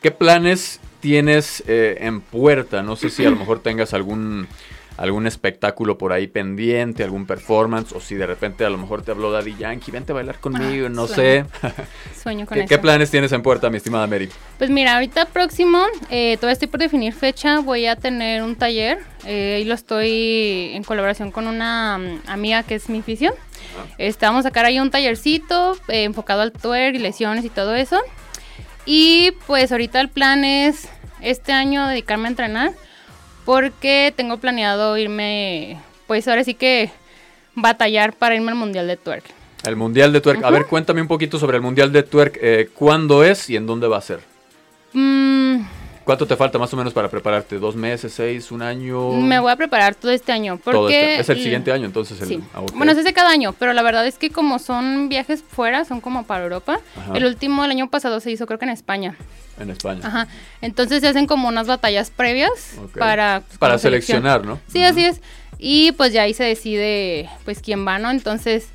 [0.02, 2.82] ¿Qué planes tienes eh, en puerta?
[2.82, 4.48] No sé si a lo mejor tengas algún
[4.98, 9.12] algún espectáculo por ahí pendiente, algún performance, o si de repente a lo mejor te
[9.12, 11.46] habló Daddy Yankee, vente a bailar conmigo, no sé.
[12.22, 14.30] Sueño con ¿Qué, ¿Qué planes tienes en puerta, mi estimada Mary?
[14.58, 19.00] Pues mira, ahorita próximo, eh, todavía estoy por definir fecha, voy a tener un taller,
[19.26, 23.34] eh, y lo estoy en colaboración con una mm, amiga que es mi fisión.
[23.98, 27.76] Este, vamos a sacar ahí un tallercito eh, enfocado al tuer y lesiones y todo
[27.76, 28.00] eso.
[28.86, 30.88] Y pues ahorita el plan es
[31.22, 32.72] este año dedicarme a entrenar
[33.46, 36.90] porque tengo planeado irme, pues ahora sí que
[37.54, 39.24] batallar para irme al Mundial de Twerk.
[39.64, 40.44] El Mundial de Twerk.
[40.44, 42.38] A ver, cuéntame un poquito sobre el Mundial de Twerk.
[42.42, 44.20] Eh, ¿Cuándo es y en dónde va a ser?
[44.94, 45.45] Mm.
[46.06, 47.58] ¿Cuánto te falta más o menos para prepararte?
[47.58, 49.12] ¿Dos meses, seis, un año?
[49.14, 50.60] Me voy a preparar todo este año.
[50.64, 52.22] Porque este, Es el siguiente año, entonces.
[52.22, 52.40] El, sí.
[52.54, 55.84] Ah, bueno, es de cada año, pero la verdad es que como son viajes fuera,
[55.84, 56.80] son como para Europa.
[57.16, 59.16] El último, el año pasado, se hizo creo que en España.
[59.60, 60.02] En España.
[60.04, 60.28] Ajá.
[60.62, 63.42] Entonces se hacen como unas batallas previas para...
[63.48, 64.60] Pues, para seleccionar, ¿no?
[64.68, 65.22] Sí, así es.
[65.58, 68.12] Y pues ya ahí se decide pues quién va, ¿no?
[68.12, 68.68] Entonces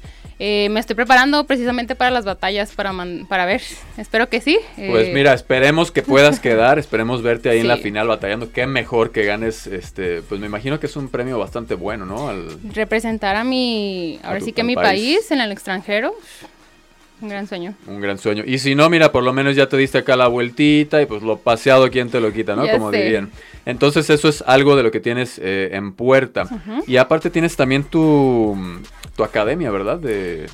[0.43, 2.95] eh, me estoy preparando precisamente para las batallas, para,
[3.29, 3.61] para ver.
[3.99, 4.59] Espero que sí.
[4.75, 5.13] Pues eh.
[5.13, 8.51] mira, esperemos que puedas quedar, esperemos verte ahí en la final batallando.
[8.51, 12.33] Qué mejor que ganes, este, pues me imagino que es un premio bastante bueno, ¿no?
[12.73, 16.15] Representar a mi, ahora sí que a mi país en el extranjero.
[17.21, 17.75] Un gran sueño.
[17.87, 18.45] Un gran sueño.
[18.47, 21.23] Y si no, mira, por lo menos ya te diste acá la vueltita y pues
[21.23, 22.67] lo paseado, ¿quién te lo quita, no?
[22.69, 23.31] Como dirían.
[23.67, 26.45] Entonces eso es algo de lo que tienes eh, en puerta.
[26.87, 28.57] Y aparte tienes también tu,
[29.17, 29.99] tu academia, ¿verdad?
[29.99, 30.47] De...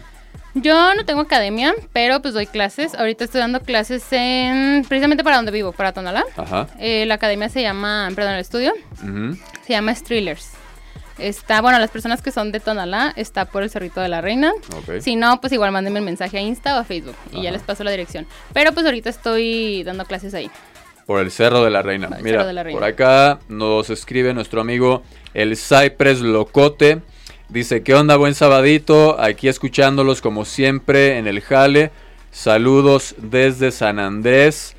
[0.54, 2.94] Yo no tengo academia, pero pues doy clases.
[2.94, 6.24] Ahorita estoy dando clases en precisamente para donde vivo, para Tonalá.
[6.36, 6.68] Ajá.
[6.78, 8.72] Eh, la academia se llama, perdón, el estudio
[9.66, 10.52] se llama Strillers.
[11.18, 14.52] Está, bueno, las personas que son de Tonalá, está por el Cerrito de la Reina.
[15.00, 17.62] Si no, pues igual mándenme el mensaje a Insta o a Facebook y ya les
[17.62, 18.26] paso la dirección.
[18.52, 20.50] Pero pues ahorita estoy dando clases ahí.
[21.06, 22.10] Por el Cerro de la Reina.
[22.20, 25.02] Mira, por acá nos escribe nuestro amigo
[25.34, 27.00] el Cypress Locote.
[27.48, 28.16] Dice, ¿qué onda?
[28.16, 29.18] Buen sabadito.
[29.20, 31.92] Aquí escuchándolos como siempre en el Jale.
[32.32, 34.75] Saludos desde San Andrés.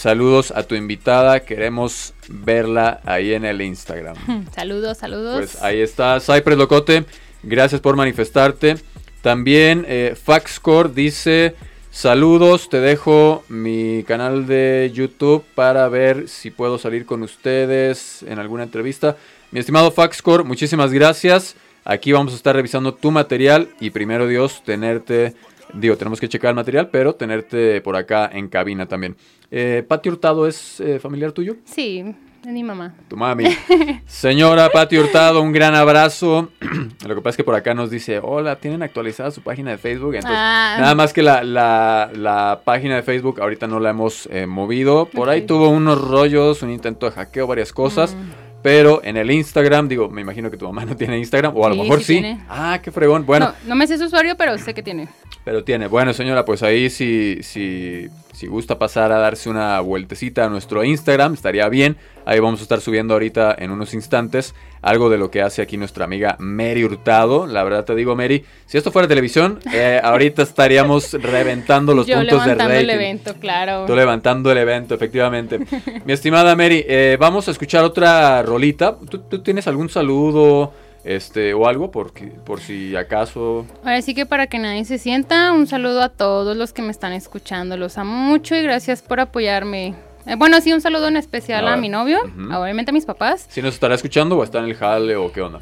[0.00, 4.16] Saludos a tu invitada, queremos verla ahí en el Instagram.
[4.54, 5.36] saludos, saludos.
[5.36, 7.04] Pues ahí está, Cypress Locote,
[7.42, 8.76] gracias por manifestarte.
[9.20, 11.54] También eh, Faxcore dice,
[11.90, 18.38] Saludos, te dejo mi canal de YouTube para ver si puedo salir con ustedes en
[18.38, 19.18] alguna entrevista.
[19.50, 21.56] Mi estimado Faxcore, muchísimas gracias.
[21.84, 25.34] Aquí vamos a estar revisando tu material y primero Dios, tenerte,
[25.74, 29.16] digo, tenemos que checar el material, pero tenerte por acá en cabina también.
[29.50, 31.56] Eh, ¿Pati Hurtado es eh, familiar tuyo?
[31.64, 32.04] Sí,
[32.44, 32.94] es mi mamá.
[33.08, 33.44] Tu mami.
[34.06, 36.50] Señora Pati Hurtado, un gran abrazo.
[37.06, 39.78] Lo que pasa es que por acá nos dice, hola, ¿tienen actualizada su página de
[39.78, 40.14] Facebook?
[40.14, 40.76] Entonces, Ah.
[40.78, 45.06] nada más que la, la- la página de Facebook ahorita no la hemos eh, movido.
[45.06, 48.14] Por ahí tuvo unos rollos, un intento de hackeo, varias cosas.
[48.14, 48.18] Mm.
[48.62, 51.70] Pero en el Instagram, digo, me imagino que tu mamá no tiene Instagram, o a
[51.70, 52.12] lo Sí, mejor sí sí.
[52.14, 52.40] tiene.
[52.48, 53.24] Ah, qué fregón.
[53.24, 55.08] Bueno, No, no me sé su usuario, pero sé que tiene.
[55.44, 55.86] pero tiene.
[55.86, 58.08] Bueno, señora, pues ahí si, si,
[58.40, 61.98] si gusta pasar a darse una vueltecita a nuestro Instagram, estaría bien.
[62.24, 65.76] Ahí vamos a estar subiendo ahorita en unos instantes algo de lo que hace aquí
[65.76, 67.46] nuestra amiga Mary Hurtado.
[67.46, 72.16] La verdad te digo, Mary, si esto fuera televisión, eh, ahorita estaríamos reventando los Yo
[72.16, 72.84] puntos de levantando rating.
[72.84, 73.84] el evento, claro.
[73.84, 75.58] Tú levantando el evento, efectivamente.
[76.06, 78.96] Mi estimada Mary, eh, vamos a escuchar otra rolita.
[79.10, 80.72] ¿Tú, tú tienes algún saludo
[81.04, 81.90] este, o algo?
[81.90, 83.66] Porque, por si acaso...
[83.84, 86.90] Ahora sí que para que nadie se sienta, un saludo a todos los que me
[86.90, 87.76] están escuchando.
[87.76, 89.94] Los amo mucho y gracias por apoyarme.
[90.26, 91.80] Eh, bueno, sí, un saludo en especial A a, ver.
[91.80, 92.54] mi novio, Ujú.
[92.54, 93.46] obviamente a mis papás.
[93.48, 95.60] Si nos estará escuchando o está en el jale o qué onda.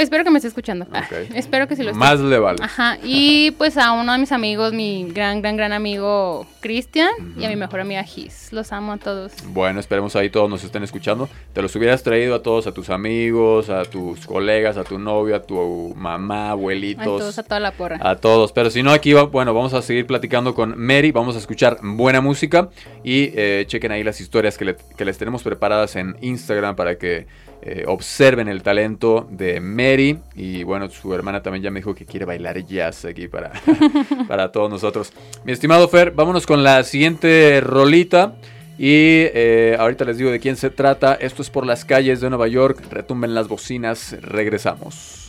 [0.00, 0.86] Espero que me esté escuchando.
[0.92, 1.30] Ah, Ok.
[1.34, 1.98] espero que sí lo esté.
[1.98, 2.58] Más le vale.
[2.62, 7.44] Ajá, y pues a uno de mis amigos, mi gran, gran, gran amigo Cristian y
[7.44, 8.52] a mi mejor amiga Gis.
[8.52, 9.32] Los amo a todos.
[9.48, 11.28] Bueno, esperemos ahí todos nos estén escuchando.
[11.52, 15.36] Te los hubieras traído a todos, a tus amigos, a tus colegas, a tu novio,
[15.36, 17.04] a tu mamá, A abuelitos.
[17.04, 17.98] todos, a toda la porra.
[18.00, 21.36] A todos, pero si no, aquí va, bueno, vamos a seguir platicando con Mary, vamos
[21.36, 22.68] a escuchar buena música
[23.04, 26.96] y eh, chequen ahí las historias que, le- que les tenemos preparadas en Instagram para
[26.98, 27.26] que
[27.62, 32.06] eh, observen el talento de Mary y bueno, su hermana también ya me dijo que
[32.06, 33.52] quiere bailar jazz aquí para,
[34.28, 35.12] para todos nosotros.
[35.44, 38.34] Mi estimado Fer, vámonos con la siguiente rolita.
[38.82, 41.12] Y eh, ahorita les digo de quién se trata.
[41.12, 42.82] Esto es por las calles de Nueva York.
[42.90, 44.16] Retumben las bocinas.
[44.22, 45.19] Regresamos.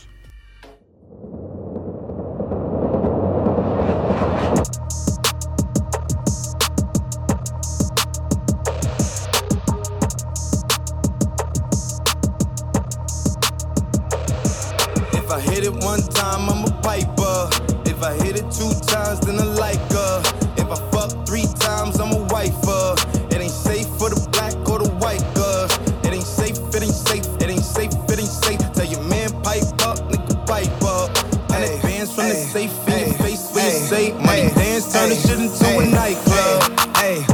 [18.41, 20.21] It two times, then I like her.
[20.57, 22.95] If I fuck three times, I'm a wifer.
[23.29, 25.71] It ain't safe for the black or the white girls.
[26.05, 28.61] It ain't safe, it ain't safe, it ain't safe, it ain't safe.
[28.73, 31.09] Tell your man pipe up, nigga pipe up.
[31.53, 35.09] And it bands from the safe in your face when you say money dance, turn
[35.09, 36.97] this shit into a nightclub.
[36.97, 37.25] Hey,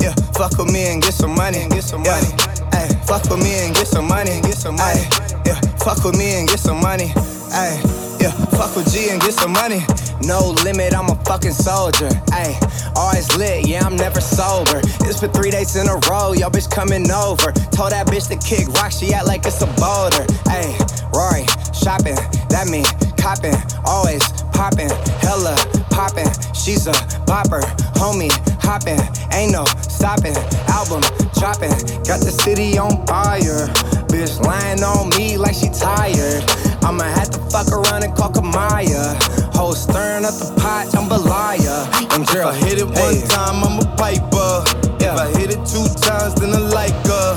[0.00, 1.62] yeah, fuck with me and get some money.
[1.62, 2.30] And get some money.
[2.72, 4.32] Hey, fuck with me and get some money.
[4.32, 5.04] And get some money.
[5.46, 7.12] Yeah, fuck with me and get some money.
[7.52, 7.78] Hey,
[8.20, 9.80] yeah, fuck with G and get some money.
[10.22, 12.08] No limit, I'm a fucking soldier.
[12.32, 12.58] Hey,
[12.94, 14.80] always lit, yeah, I'm never sober.
[15.08, 17.52] It's for three days in a row, yo bitch coming over.
[17.72, 20.24] Told that bitch to kick rock, she act like it's a boulder.
[20.48, 20.76] Hey,
[21.12, 22.16] Rory, shopping,
[22.52, 22.84] that mean
[23.16, 24.90] copping, always popping,
[25.24, 25.56] hella
[25.90, 26.28] popping.
[26.52, 26.92] She's a
[27.24, 27.62] bopper,
[27.96, 28.30] homie,
[28.60, 29.00] hopping,
[29.32, 30.36] ain't no stopping.
[30.68, 31.00] Album
[31.40, 31.72] dropping,
[32.04, 33.66] got the city on fire.
[34.12, 36.44] Bitch lying on me like she tired.
[36.82, 39.14] I'ma have to fuck around and call Kamaya.
[39.54, 41.86] Whole stirring up the pot, jambalaya.
[42.14, 44.64] And If I hit it one time, I'm a piper.
[45.00, 47.29] If I hit it two times, then I like her.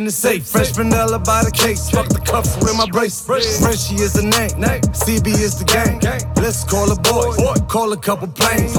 [0.00, 0.46] In the safe.
[0.46, 1.90] Fresh vanilla by the case.
[1.90, 3.22] Fuck the cuffs with my brace.
[3.22, 4.80] Frenchie is the name.
[4.96, 6.00] CB is the gang.
[6.36, 7.36] Let's call a boy.
[7.68, 8.74] Call a couple planes.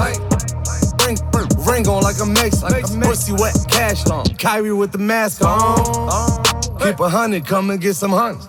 [1.06, 1.16] Ring,
[1.64, 2.60] ring on like a mace.
[3.00, 4.26] Pussy wet, cash on.
[4.36, 6.42] Kyrie with the mask on.
[6.80, 8.46] Keep a hundred, come and get some hunts.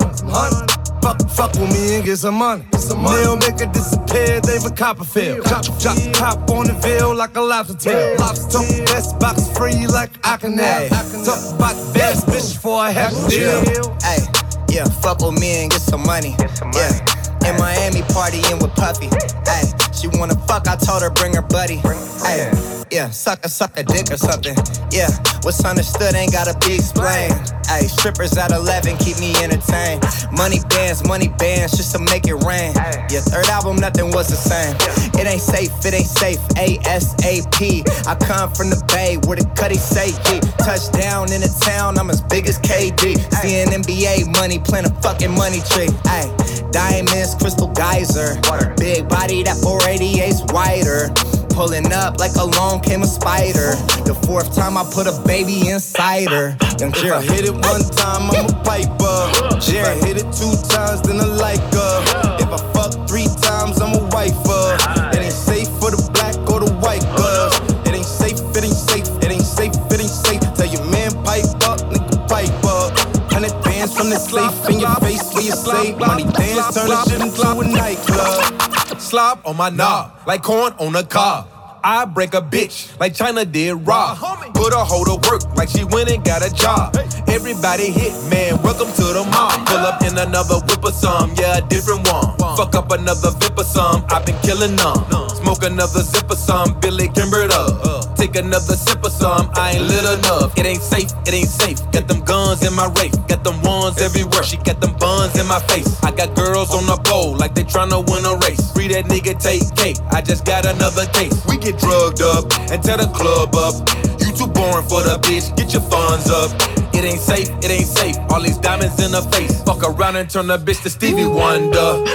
[1.04, 2.64] Fuck, fuck with me and get some money.
[2.78, 5.46] Some They'll make it disappear, David Copperfield.
[5.48, 8.16] Chop, chop, chop on the veil like a lobster tail.
[8.20, 10.90] Lobster, best box free like I can have.
[11.26, 13.60] Talk about the best bitch for a half deal.
[14.02, 14.24] Hey,
[14.70, 16.38] yeah, fuck with me and get some money.
[16.72, 19.10] Yeah, in Miami partying with Puffy.
[19.44, 21.82] Hey, she wanna fuck, I told her bring her buddy.
[22.24, 22.48] Hey,
[22.92, 24.56] yeah, suck a suck a dick or something.
[24.92, 25.10] Yeah,
[25.44, 27.34] what's understood ain't gotta be explained.
[27.68, 30.04] Hey, strippers at 11 keep me entertained.
[30.32, 32.74] Money bands, money bands, just to make it rain.
[33.10, 34.76] Yeah, third album, nothing was the same.
[35.20, 36.40] It ain't safe, it ain't safe.
[36.60, 37.84] ASAP.
[38.08, 40.40] I come from the Bay where the cutty say G.
[40.60, 43.18] Touchdown in the town, I'm as big as KD.
[43.42, 45.90] Seeing NBA money, playing a fucking money trick.
[46.06, 46.30] Hey,
[46.72, 48.40] diamonds, crystal geyser.
[48.78, 51.14] Big body, that 488's wider.
[51.54, 53.78] Pulling up like along came a spider.
[54.10, 56.58] The fourth time I put a baby inside her.
[56.80, 57.14] Young If.
[57.14, 59.30] I hit it one time, I'm a piper.
[59.62, 61.94] If I hit it two times, then I like her.
[62.42, 64.66] If I fuck three times, I'm a wifer.
[65.14, 67.54] It ain't safe for the black or the white girls.
[67.86, 70.42] It ain't safe, it ain't safe, it ain't safe, it ain't safe.
[70.58, 72.98] Tell your man pipe up, nigga pipe up.
[73.30, 77.06] Hundred bands from the safe in your face where you say money dance, turn this
[77.06, 78.63] shit into a nightclub.
[79.00, 81.48] Slop on my knob, like corn on a cob.
[81.84, 84.18] I break a bitch like China did Rob.
[84.54, 86.96] Put her hoe to work like she went and got a job.
[87.28, 88.62] Everybody hit, man.
[88.62, 89.68] Welcome to the mob.
[89.68, 92.38] Pull up in another whip or some, yeah, a different one.
[92.56, 94.06] Fuck up another vip or some.
[94.10, 94.96] I've been killing them.
[95.30, 96.80] Smoke another zip or some.
[96.80, 97.82] Billy Kimbered up.
[97.84, 98.03] Uh.
[98.24, 99.52] Take another sip or some.
[99.54, 100.58] I ain't lit enough.
[100.58, 101.12] It ain't safe.
[101.28, 101.76] It ain't safe.
[101.92, 103.12] Got them guns in my rape.
[103.28, 104.44] Got them ones everywhere.
[104.44, 106.02] She got them buns in my face.
[106.02, 108.72] I got girls on the pole like they tryna win a race.
[108.72, 109.98] Free that nigga take cake.
[110.14, 111.36] I just got another case.
[111.48, 113.76] We get drugged up and tear the club up.
[114.24, 115.54] You too boring for the bitch.
[115.58, 116.56] Get your funds up.
[116.96, 117.52] It ain't safe.
[117.60, 118.16] It ain't safe.
[118.32, 119.62] All these diamonds in her face.
[119.64, 122.08] Fuck around and turn the bitch to Stevie Wonder.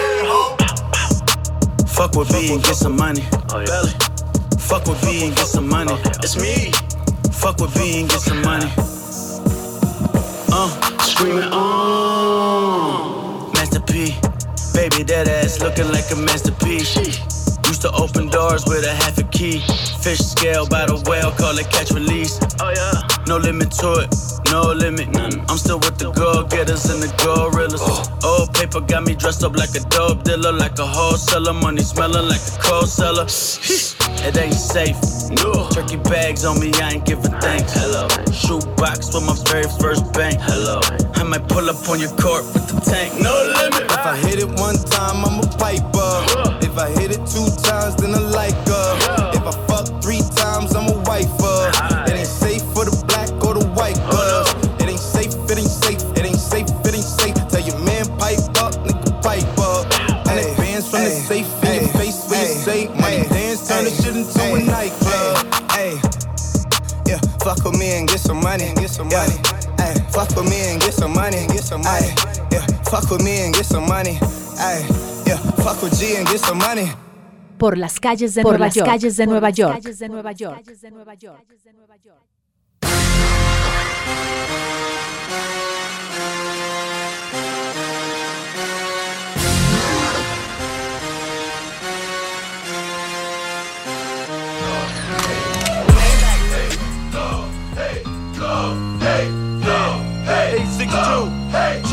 [1.86, 3.28] Fuck with me and get some money.
[3.52, 3.92] Oh, Belly.
[4.68, 5.94] Fuck with B and get some money.
[6.22, 6.70] It's me.
[7.33, 8.70] Fuck with B and get some money.
[10.52, 10.68] Uh,
[11.00, 13.50] screaming on.
[13.54, 14.14] Master P.
[14.74, 16.94] Baby, that ass looking like a masterpiece.
[17.66, 19.62] Used to open doors with a half a key.
[20.02, 22.38] Fish scale by the whale, call it catch release.
[22.61, 23.02] Oh yeah.
[23.26, 24.14] No limit to it,
[24.50, 25.08] no limit.
[25.50, 27.82] I'm still with the go getters and the gorillas.
[27.82, 28.06] Oh.
[28.24, 31.52] Old paper got me dressed up like a dope dealer, like a wholesaler.
[31.52, 33.26] Money smelling like a cold seller.
[34.24, 34.96] It ain't safe.
[35.44, 35.68] No.
[35.68, 37.74] Turkey bags on me, I ain't giving thanks.
[37.74, 38.08] Hello.
[38.32, 40.38] Shoe box with my very first bank.
[40.40, 40.80] Hello.
[41.20, 43.12] I might pull up on your court with the tank.
[43.20, 43.84] No limit.
[43.92, 46.64] If I hit it one time, I'm a piper.
[46.64, 48.22] If I hit it two times, then I
[64.36, 65.54] a nightclub.
[65.72, 65.98] Hey,
[67.06, 68.72] yeah, fuck with me and get some money.
[68.74, 69.34] Get some money.
[69.78, 71.46] Hey, fuck with me and get some money.
[71.48, 72.08] Get some money.
[72.52, 74.14] Yeah, fuck with me and get some money.
[74.58, 74.84] Hey,
[75.26, 76.90] yeah, fuck with G and get some money.
[77.58, 78.88] Por las calles de Por Nueva las York.
[78.88, 79.74] calles de Por Nueva York.
[79.74, 80.62] calles de Nueva York.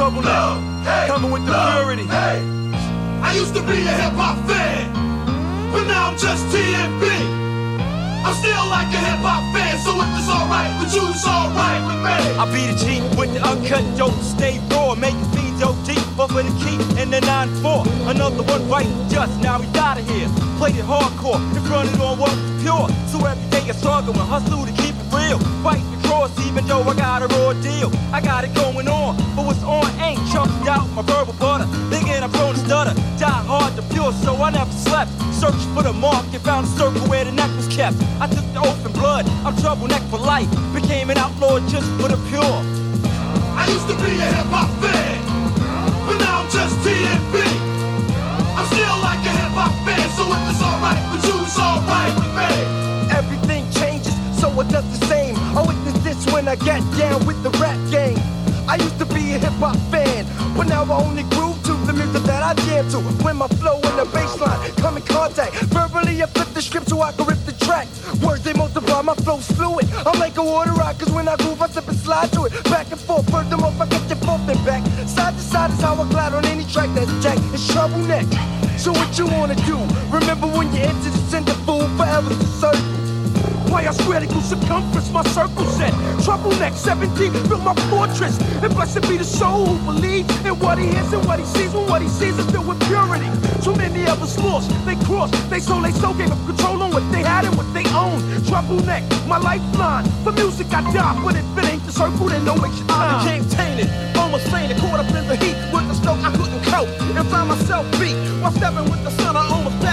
[0.06, 0.62] Trouble now,
[1.08, 1.51] coming with the
[1.82, 2.06] purity.
[3.26, 4.93] I used to be a hip hop fan,
[5.74, 7.10] but now I'm just TMB.
[8.22, 11.82] I'm still like a hip hop fan, so if it's alright with you, it's alright
[11.89, 12.18] with me.
[12.38, 16.06] I be the G with the uncut dope, stay raw, make it feed dope deep,
[16.16, 17.89] but for the key in the 9-4.
[18.06, 20.30] Another one right just now, we out of here.
[20.62, 22.86] Played it hardcore, and running on what was pure.
[23.10, 25.41] So every day I struggle and hustle to keep it real.
[25.66, 25.82] Fight
[26.28, 27.91] cross, even though I got a raw deal.
[28.11, 31.65] I got it going on, but what's on ain't chunked out my verbal butter.
[31.89, 35.11] Thinking I'm prone to stutter, die hard to pure, so I never slept.
[35.34, 37.97] Searched for the mark and found a circle where the neck was kept.
[38.19, 40.49] I took the oath blood, I'm trouble neck for life.
[40.73, 42.57] Became an outlaw just for the pure.
[43.57, 45.19] I I used to be a hip hop fan,
[46.05, 47.36] but now I'm just TNB.
[48.57, 52.13] I'm still like a hip hop fan, so if it's alright with you, it's alright
[52.19, 52.51] with me.
[53.15, 55.24] Everything changes, so it does the same.
[56.48, 58.20] I get down with the rap game.
[58.68, 60.26] I used to be a hip hop fan,
[60.56, 63.00] but now I only groove to the music that I jam to.
[63.24, 66.89] When my flow and the bass line come in contact, verbally I flip the script
[66.89, 67.88] so I can rip the track.
[68.22, 69.86] Words they multiply, my flow's fluid.
[70.06, 72.64] I'm like a water rock, cause when I groove, I slip and slide to it.
[72.66, 74.84] Back and forth, furthermore, I get you both and back.
[75.08, 77.38] Side to side is how I glide on any track that's jack.
[77.54, 78.26] It's trouble neck.
[78.78, 79.78] So what you wanna do?
[80.10, 83.05] Remember when you enter the center fool, forever the circle.
[83.76, 85.91] Why I equal circumference, my circle set.
[86.23, 88.39] Trouble neck 17, built my fortress.
[88.63, 91.73] And blessed be the soul who believes in what he hears and what he sees.
[91.73, 93.28] When what he sees is filled with purity.
[93.59, 96.91] Too many of us lost, they crossed, they sold, they soul gave up control on
[96.91, 98.23] what they had and what they owned.
[98.47, 100.05] Trouble neck, my lifeline.
[100.23, 103.43] For music I die, but if it ain't the circle, then no make I became
[103.49, 106.88] tainted, almost fainted, caught up in the heat with the snow I couldn't cope.
[107.11, 109.36] And found myself beat while stepping with the sun.
[109.36, 109.85] I almost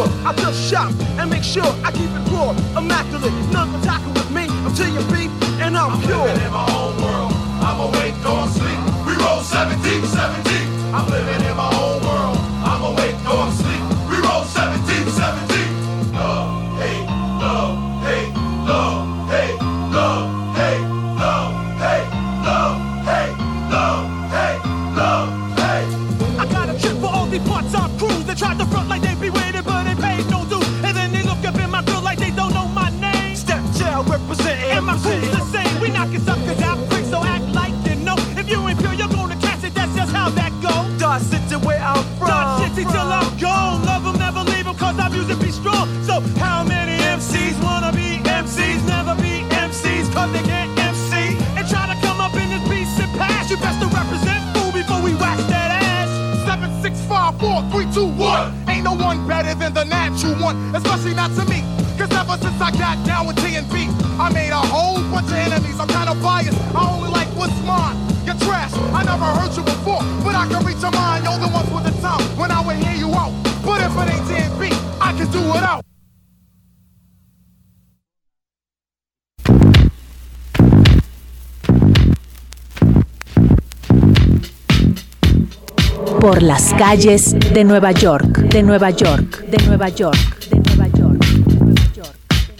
[0.00, 3.32] I just shop and make sure I keep it raw, immaculate.
[3.52, 5.30] None can tackle with me until you beat,
[5.60, 6.24] and I'm, I'm pure.
[6.24, 7.32] living in my own world.
[7.60, 8.78] I'm awake, don't sleep.
[9.04, 10.94] We roll 17, 17.
[10.94, 11.91] I'm living in my own
[60.74, 61.62] especially not to me.
[61.98, 63.88] Cause ever since I got down with TNB,
[64.18, 65.78] I made a whole bunch of enemies.
[65.78, 67.96] I'm kinda biased, I only like what's mine.
[68.24, 71.24] You're trash, I never heard you before, but I can reach your mind.
[71.24, 73.32] You're the ones with the time when I would hear you out.
[73.64, 74.62] But if it ain't TNB,
[75.00, 75.84] I can do it out.
[86.20, 90.31] Por las calles de Nueva York, de Nueva York, de Nueva York,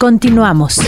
[0.03, 0.79] Continuamos.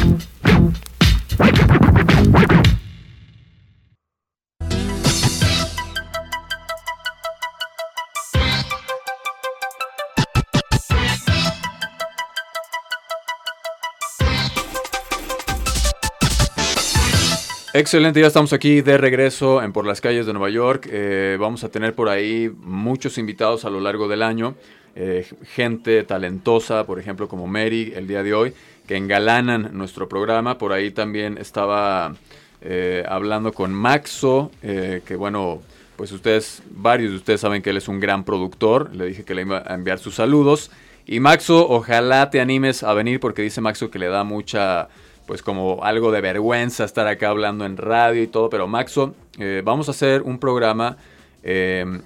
[17.74, 20.90] Excelente, ya estamos aquí de regreso en Por las calles de Nueva York.
[20.92, 24.56] Eh, vamos a tener por ahí muchos invitados a lo largo del año.
[24.98, 28.54] Eh, gente talentosa, por ejemplo, como Mary el día de hoy,
[28.88, 30.58] que engalanan nuestro programa.
[30.58, 32.16] Por ahí también estaba
[32.62, 35.62] eh, hablando con Maxo, eh, que bueno,
[35.96, 38.94] pues ustedes, varios de ustedes saben que él es un gran productor.
[38.96, 40.72] Le dije que le iba a enviar sus saludos.
[41.06, 44.90] Y Maxo, ojalá te animes a venir porque dice Maxo que le da mucha
[45.28, 49.64] pues como algo de vergüenza estar acá hablando en radio y todo, pero Maxo, eh,
[49.66, 50.98] vamos a hacer un programa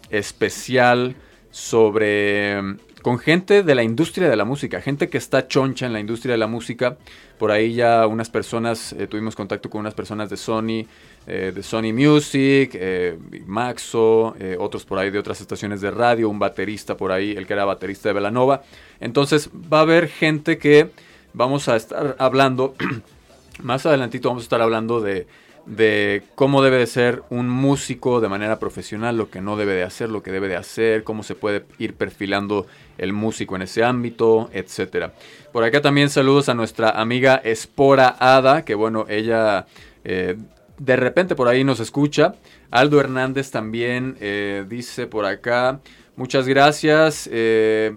[0.10, 1.16] especial
[1.50, 2.62] sobre
[3.02, 6.34] con gente de la industria de la música, gente que está choncha en la industria
[6.34, 6.97] de la música.
[7.38, 10.86] Por ahí ya unas personas, eh, tuvimos contacto con unas personas de Sony,
[11.28, 16.39] eh, de Sony Music, eh, Maxo, otros por ahí de otras estaciones de radio, un
[16.39, 18.64] baterista por ahí, el que era baterista de Velanova.
[19.00, 20.89] Entonces va a haber gente que
[21.34, 22.76] vamos a estar hablando,
[23.64, 25.28] más adelantito vamos a estar hablando de,
[25.70, 29.84] de cómo debe de ser un músico de manera profesional, lo que no debe de
[29.84, 32.66] hacer, lo que debe de hacer, cómo se puede ir perfilando
[32.98, 35.14] el músico en ese ámbito, etcétera.
[35.54, 39.68] Por acá también saludos a nuestra amiga Espora Ada, que bueno, ella
[40.04, 40.38] eh,
[40.80, 42.34] de repente por ahí nos escucha.
[42.72, 45.82] Aldo Hernández también eh, dice por acá,
[46.16, 47.30] muchas gracias.
[47.32, 47.96] eh,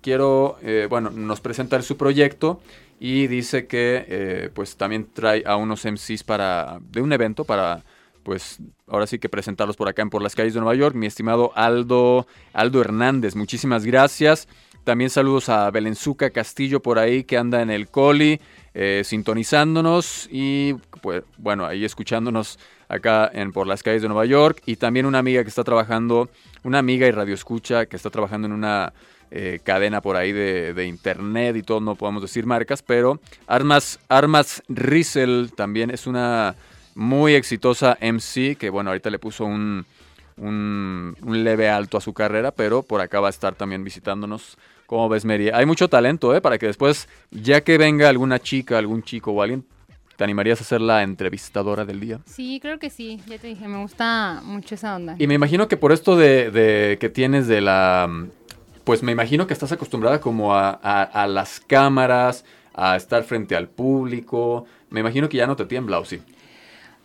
[0.00, 0.58] quiero,
[0.90, 2.60] bueno, nos presentar su proyecto
[3.04, 7.82] y dice que eh, pues también trae a unos MCs para, de un evento para,
[8.22, 10.94] pues ahora sí que presentarlos por acá en Por las calles de Nueva York.
[10.94, 14.46] Mi estimado Aldo, Aldo Hernández, muchísimas gracias.
[14.84, 18.40] También saludos a Belenzuca Castillo por ahí que anda en el Coli,
[18.72, 24.62] eh, sintonizándonos y pues bueno, ahí escuchándonos acá en Por las calles de Nueva York.
[24.64, 26.30] Y también una amiga que está trabajando,
[26.62, 28.92] una amiga y radioescucha que está trabajando en una
[29.34, 33.98] eh, cadena por ahí de, de, internet y todo, no podemos decir marcas, pero Armas,
[34.08, 36.54] Armas Riesel también es una
[36.94, 39.86] muy exitosa MC que bueno, ahorita le puso un,
[40.36, 44.58] un, un leve alto a su carrera, pero por acá va a estar también visitándonos
[44.92, 45.48] ¿Cómo ves, Mary?
[45.48, 46.42] Hay mucho talento, ¿eh?
[46.42, 49.64] Para que después, ya que venga alguna chica, algún chico o alguien,
[50.18, 52.20] ¿te animarías a ser la entrevistadora del día?
[52.26, 53.18] Sí, creo que sí.
[53.26, 55.16] Ya te dije, me gusta mucho esa onda.
[55.18, 58.06] Y me imagino que por esto de, de que tienes de la...
[58.84, 63.54] Pues me imagino que estás acostumbrada como a, a, a las cámaras, a estar frente
[63.56, 64.66] al público.
[64.90, 66.20] Me imagino que ya no te tiembla, ¿o sí?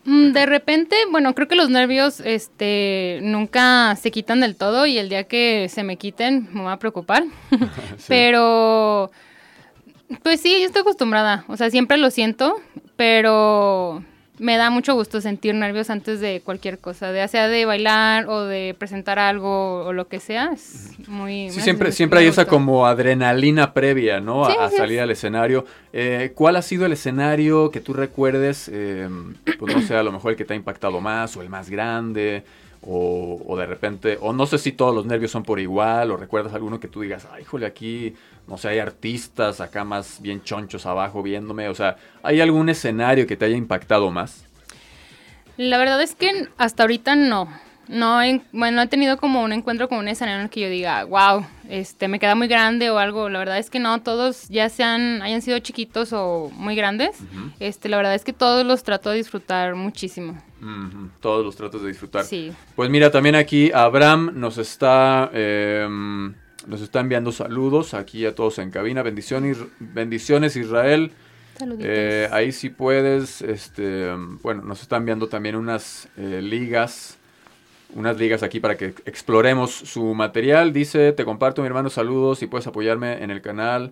[0.06, 4.98] Mm, De repente, bueno, creo que los nervios este, nunca se quitan del todo y
[4.98, 7.24] el día que se me quiten me va a preocupar.
[8.08, 9.12] Pero,
[10.24, 11.44] pues sí, yo estoy acostumbrada.
[11.48, 12.56] O sea, siempre lo siento,
[12.96, 14.04] pero
[14.40, 18.44] me da mucho gusto sentir nervios antes de cualquier cosa, ya sea de bailar o
[18.44, 20.52] de presentar algo o lo que sea.
[20.54, 21.50] Es muy...
[21.50, 24.46] Sí, siempre, siempre hay esa como adrenalina previa, ¿no?
[24.46, 25.66] Sí, a, a sí, salir al escenario.
[25.94, 28.70] Eh, ¿Cuál ha sido el escenario que tú recuerdes?
[28.72, 29.10] eh,
[29.58, 31.70] pues no sé, a lo mejor el que te ha impactado más o el más
[31.70, 32.44] grande.
[32.82, 36.54] O, de repente, o no sé si todos los nervios son por igual, o recuerdas
[36.54, 38.16] alguno que tú digas, ay, híjole, aquí,
[38.48, 43.28] no sé, hay artistas acá más bien chonchos abajo viéndome, o sea, ¿hay algún escenario
[43.28, 44.46] que te haya impactado más?
[45.58, 47.50] La verdad es que hasta ahorita no.
[47.90, 50.70] No, he- bueno, he tenido como un encuentro con un escenario en el que yo
[50.70, 53.30] diga, wow, este, me queda muy grande o algo.
[53.30, 57.18] La verdad es que no, todos ya sean, hayan sido chiquitos o muy grandes.
[57.60, 60.38] Este, la verdad es que todos los trato de disfrutar muchísimo.
[61.22, 62.24] Todos los tratos de disfrutar.
[62.26, 62.52] Sí.
[62.76, 65.88] Pues mira, también aquí Abraham nos está, eh,
[66.68, 69.02] nos está enviando saludos aquí a todos en cabina.
[69.04, 71.12] Bendiciones, bendiciones Israel.
[71.58, 71.88] Saluditos.
[71.90, 74.12] Eh, ahí sí puedes, este,
[74.44, 77.17] bueno, nos está enviando también unas eh, ligas,
[77.96, 80.74] unas ligas aquí para que exploremos su material.
[80.74, 83.92] Dice, te comparto mi hermano, saludos y puedes apoyarme en el canal,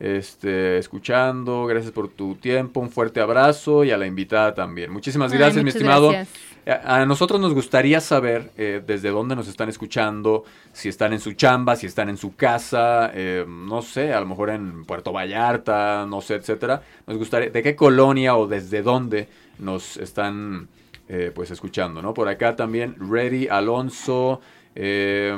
[0.00, 1.66] este, escuchando.
[1.66, 4.92] Gracias por tu tiempo, un fuerte abrazo y a la invitada también.
[4.92, 6.10] Muchísimas Ay, gracias, mi estimado.
[6.10, 6.28] gracias.
[6.66, 11.20] A a nosotros nos gustaría saber eh, desde dónde nos están escuchando, si están en
[11.20, 15.12] su chamba, si están en su casa, eh, no sé, a lo mejor en Puerto
[15.12, 16.80] Vallarta, no sé, etcétera.
[17.06, 19.28] Nos gustaría, de qué colonia o desde dónde
[19.58, 20.68] nos están
[21.08, 22.14] eh, pues escuchando, ¿no?
[22.14, 24.40] Por acá también Ready Alonso
[24.74, 25.36] eh,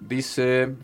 [0.00, 0.74] dice,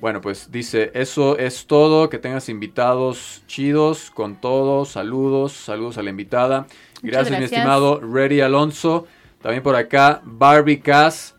[0.00, 6.02] bueno, pues dice, eso es todo, que tengas invitados chidos con todos, saludos, saludos a
[6.02, 6.66] la invitada.
[7.02, 7.52] Gracias, mi gracias.
[7.52, 9.06] estimado Ready Alonso.
[9.40, 11.35] También por acá, Barbie Cass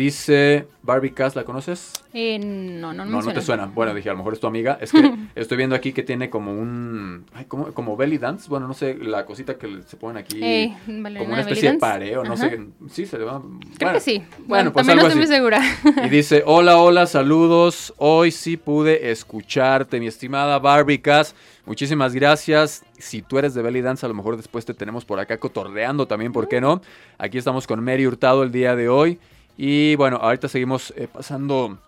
[0.00, 1.92] dice, Barbie Cass, ¿la conoces?
[2.12, 3.66] Eh, no, no, no, No, me no te suena.
[3.66, 4.78] Bueno, dije, a lo mejor es tu amiga.
[4.80, 7.26] Es que estoy viendo aquí que tiene como un...
[7.34, 8.48] Ay, como, como belly dance.
[8.48, 10.40] Bueno, no sé, la cosita que se ponen aquí.
[10.42, 12.58] Eh, como una especie de pareo, no sé.
[12.88, 13.40] Sí, se le va...
[13.40, 14.18] Creo bueno, que sí.
[14.18, 15.92] Bueno, Bueno, pues también no algo estoy muy así.
[15.92, 16.06] segura.
[16.06, 17.92] Y dice, hola, hola, saludos.
[17.98, 21.34] Hoy sí pude escucharte, mi estimada Barbie Cass.
[21.66, 22.82] Muchísimas gracias.
[22.98, 26.06] Si tú eres de Belly Dance, a lo mejor después te tenemos por acá cotorreando
[26.06, 26.80] también, ¿por qué no?
[27.18, 29.18] Aquí estamos con Mary Hurtado el día de hoy.
[29.62, 31.78] Y bueno, ahorita seguimos eh, pasando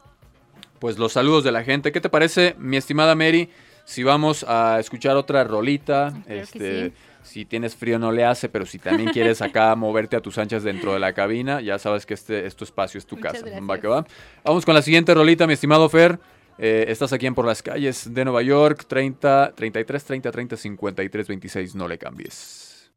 [0.78, 1.90] pues los saludos de la gente.
[1.90, 3.48] ¿Qué te parece, mi estimada Mary?
[3.86, 6.94] Si vamos a escuchar otra rolita, este, sí.
[7.22, 10.64] si tienes frío no le hace, pero si también quieres acá moverte a tus anchas
[10.64, 13.46] dentro de la cabina, ya sabes que este es tu espacio, es tu Muchas casa.
[13.46, 13.70] gracias.
[13.70, 14.04] Va que va.
[14.44, 16.20] Vamos con la siguiente rolita, mi estimado Fer.
[16.58, 21.26] Eh, estás aquí en Por las Calles de Nueva York, 30, 33, 30, 30, 53,
[21.26, 22.92] 26, no le cambies.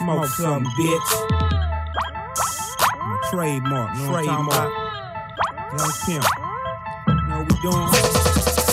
[0.00, 1.10] Smoke some, bitch.
[2.96, 4.72] A trademark, trademark.
[5.76, 6.24] Young Pimp.
[7.28, 7.88] Know what we doing?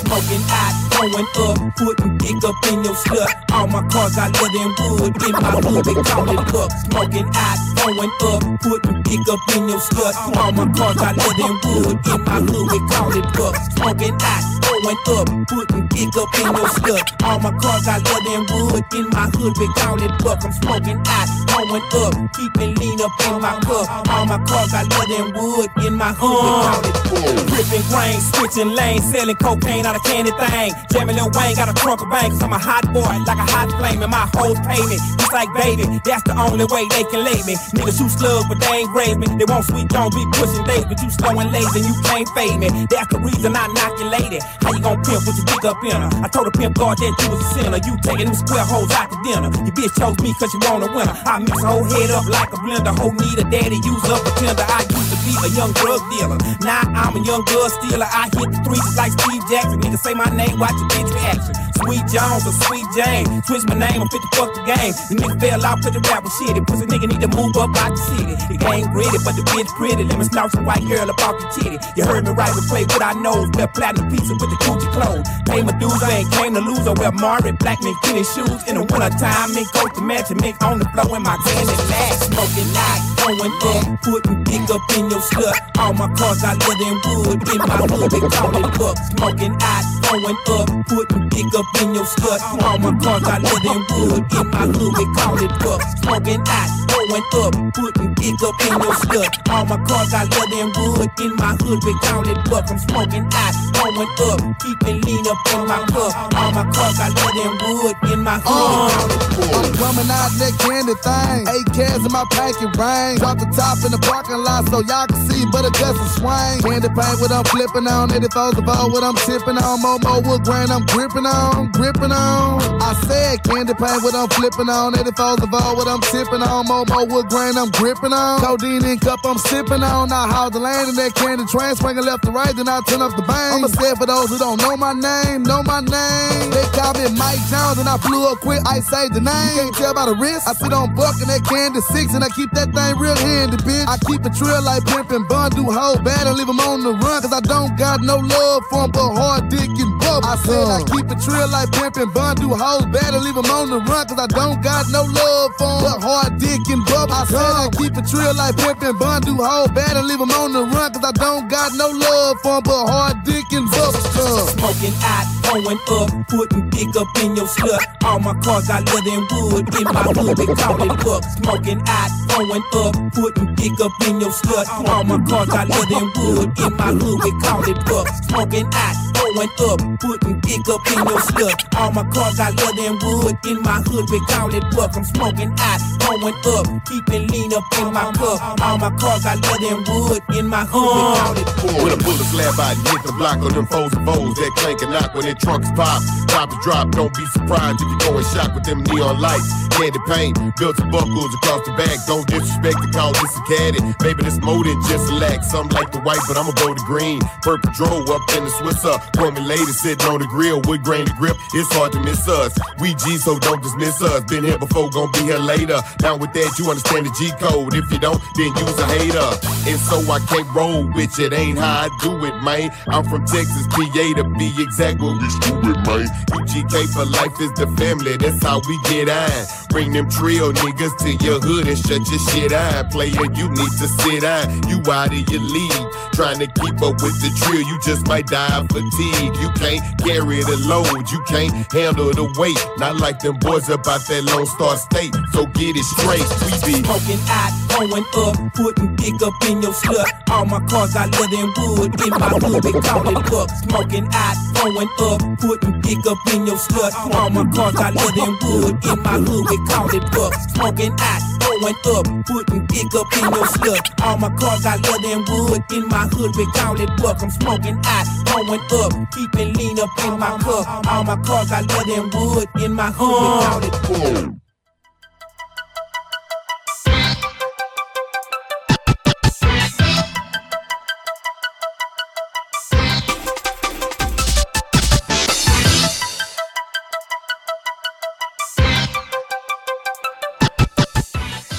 [0.08, 3.28] Smoking hot, going up, putting dick up in your slut.
[3.52, 6.72] All my cars got leather and wood in my hood, they call it look.
[6.72, 10.16] Smoking hot, going up, putting dick up in your slut.
[10.36, 13.56] All oh my cars got leather and wood in my hood, we call it look.
[13.78, 17.06] Smoking hot, going up, putting dick up in your slut.
[17.24, 20.40] All my cars got leather and wood in my hood, we call it look.
[20.44, 23.86] I'm smoking hot, going up, keeping lean up in my cup.
[24.10, 27.58] All my cars got leather and wood in my hood, they call it look.
[27.58, 30.74] Ripping grain, switching lanes, selling cocaine out of candy thing.
[30.92, 33.70] Jamming Lil Wayne got a trunk of bank, I'm a hot boy, like a hot
[33.78, 34.98] flame, and my hoes pay me.
[35.18, 37.56] Just like baby, that's the only way they can lay me.
[37.76, 39.28] Niggas shoot slugs, but they ain't me.
[39.40, 42.60] They want sweet Jones, be pushing days, but you slow and lazy, you can't fade
[42.60, 42.70] me.
[42.90, 44.08] That's the reason I knock your.
[44.18, 46.12] How you gon' pimp with your dick up in her?
[46.24, 47.80] I told the pimp guard that you was a sinner.
[47.84, 49.52] You taking them square holes out to dinner.
[49.68, 51.16] Your bitch chose me cause you want a winner.
[51.28, 52.96] I mix whole head up like a blender.
[52.96, 54.64] Whole need a daddy, use up a tender.
[54.64, 56.40] I used to be a young drug dealer.
[56.64, 58.08] Now I'm a young drug stealer.
[58.08, 59.80] I hit the threes like Steve Jackson.
[59.84, 61.56] Nigga say my name, watch your bitch reaction.
[61.84, 63.28] Sweet Jones or Sweet Jane.
[63.44, 64.94] Switch my name, I'm fit to fuck the game.
[65.12, 66.56] The nigga fell off to the rapper shit.
[66.56, 68.36] It pussy nigga need to move up out the city.
[68.48, 70.04] The game gritty, but the bitch pretty.
[70.04, 71.78] Let me snout some white girl off the titty.
[71.98, 73.50] You heard me right, we play with our nose.
[73.58, 75.28] Wear platinum pizza with the coochie clothes.
[75.50, 76.86] Pay my dues, I ain't came to lose.
[76.88, 78.62] I wear Mari black men Kenny shoes.
[78.68, 81.36] In the winter time, make coat to match and make on the floor in my
[81.46, 82.28] candy lash.
[82.30, 85.58] Smoking night, going up, putting dick up in your slut.
[85.78, 87.40] All my cars I live in wood.
[87.50, 88.96] In my hood, they call it buck.
[89.18, 92.40] Smoking out, going up, putting dick up in your slut.
[92.64, 94.22] All my cars I live in wood.
[94.32, 95.82] In my hood, we call it buck.
[96.04, 99.32] Smoking out, going up, up, putting dick up in your slut.
[99.50, 101.10] All my cars I live in wood.
[101.22, 101.94] In my hood, we
[102.32, 102.66] it buck.
[102.70, 106.14] I'm smoking out, going up, keeping lean up in my cup.
[106.36, 107.96] All my cars I live in wood.
[108.14, 108.92] In my hood,
[109.38, 109.66] buck.
[109.66, 111.42] I'm coming out that candy thing.
[111.48, 113.18] Eight cans in my packet ring.
[113.22, 116.62] Drop the top in the parking lot so y'all can see, but it doesn't swing.
[116.66, 118.10] Candy paint what I'm flipping on.
[118.10, 119.80] 84's about what I'm tipping on.
[119.82, 122.62] Momo wood grain I'm gripping on, gripping on.
[122.82, 124.94] I said candy paint what I'm flipping on.
[124.94, 126.66] 84's about what I'm tipping on.
[126.68, 128.40] Momo wood grain I'm gripping on.
[128.42, 130.12] Codeine in cup I'm sipping on.
[130.12, 133.02] I haul the land in that candy train, swinging left to right, then I turn
[133.02, 133.60] up the bang.
[133.60, 136.52] I'ma say for those who don't know my name, know my name.
[136.52, 138.62] They call me Mike Jones and I flew up quick.
[138.66, 139.56] I say the name.
[139.56, 140.48] You can't tell by the wrist.
[140.48, 143.58] I sit on buck in that candy six and I keep that thing real handy,
[143.58, 143.88] bitch.
[143.88, 146.94] I keep it trill like pimpin' bun, do hold bad and leave 'em on the
[146.94, 147.22] run.
[147.22, 150.28] Cause I don't got no love for 'em but hard dick and bubble.
[150.28, 150.78] I said uh.
[150.78, 153.80] I keep it trill like pimpin' bun, do hold bad and leave 'em on the
[153.80, 154.06] run.
[154.08, 157.14] Cause I don't got no love for 'em but hard dick and bubble.
[157.14, 160.54] I said I keep it trill like pimpin' bun, hold bad and leave 'em on
[160.54, 160.94] the run.
[160.94, 164.48] Cause I don't got no love for 'em but hard dick and bubble.
[164.56, 167.82] Smoking out, going up, putting dick up in your slut.
[168.04, 169.64] All my cars I live in wood.
[169.76, 171.24] In my hood, they call it buck.
[171.38, 174.66] Smoking out, going up, putting dick up in your slut.
[174.90, 176.48] All my cars I live in wood.
[176.60, 178.08] In my hood, we call it buck.
[178.30, 181.58] Smoking out, going up, putting dick up in your slut.
[181.80, 183.36] All my cars I live in wood.
[183.46, 184.96] In my hood, we call it buck.
[184.96, 188.62] I'm smoking out, going up, keeping lean up in my cup.
[188.62, 190.22] All my cars I live in wood.
[190.38, 191.08] In my hood, uh.
[191.10, 191.84] we call it buck.
[191.84, 194.52] When a bullet slap out and hit the block on them foes and foes that
[194.58, 196.02] clank and knock when their trunks pop.
[196.28, 199.50] Drop is drop, don't be surprised if you go in shock with them neon lights.
[199.78, 201.98] Candy paint, built and buckles across the back.
[202.08, 203.80] Don't disrespect the call this a caddy.
[204.02, 205.44] Maybe this more than just a lack.
[205.44, 207.22] Some like the white, but I'ma go to green.
[207.42, 208.98] Purple drove up in the Swisser.
[209.14, 211.38] Call me lady sitting on the grill, wood grain to grip.
[211.54, 212.58] It's hard to miss us.
[212.80, 214.24] We G, so don't dismiss us.
[214.26, 215.80] Been here before, gon' be here later.
[215.98, 217.77] Down with that, you understand the G code.
[217.78, 219.30] If you don't, then use a hater.
[219.70, 221.32] And so I can't roll with it.
[221.32, 222.72] Ain't how I do it, man.
[222.88, 223.86] I'm from Texas, PA
[224.18, 225.00] to be exact.
[225.00, 226.08] What we stupid, man.
[226.34, 228.18] UGK for life is the family.
[228.18, 229.46] That's how we get on.
[229.70, 232.90] Bring them trill niggas to your hood and shut your shit on.
[232.90, 234.68] Player, you need to sit on.
[234.68, 235.87] You out of your league.
[236.18, 239.38] Trying to keep up with the drill, you just might die of fatigue.
[239.38, 242.58] You can't carry the load, you can't handle the weight.
[242.80, 245.14] Not like them boys about that Lone Star State.
[245.32, 249.78] So get it straight, we be Smoking out, going up, putting dick up in your
[249.78, 250.10] slut.
[250.34, 251.94] All my cars I live in wood.
[252.02, 253.54] In my hood, they call it buck.
[253.70, 256.94] Smoking out, going up, putting dick up in your slut.
[257.14, 258.74] All my cars I live in wood.
[258.86, 260.34] In my hood, we call it buck.
[260.54, 263.86] Smoking out, going up, putting dick up in your slut.
[264.02, 265.62] All my cars I live in wood.
[265.72, 267.22] In my hood, we call it buck.
[267.22, 270.88] I'm smoking out, going up, keeping lean up in my cup.
[270.88, 272.48] All my cars I live in wood.
[272.64, 274.47] In my hood, we call it buck.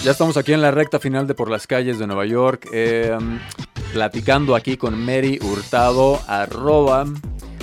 [0.09, 3.14] Ya estamos aquí en la recta final de Por las calles de Nueva York, eh,
[3.92, 7.04] platicando aquí con Mary Hurtado, arroba,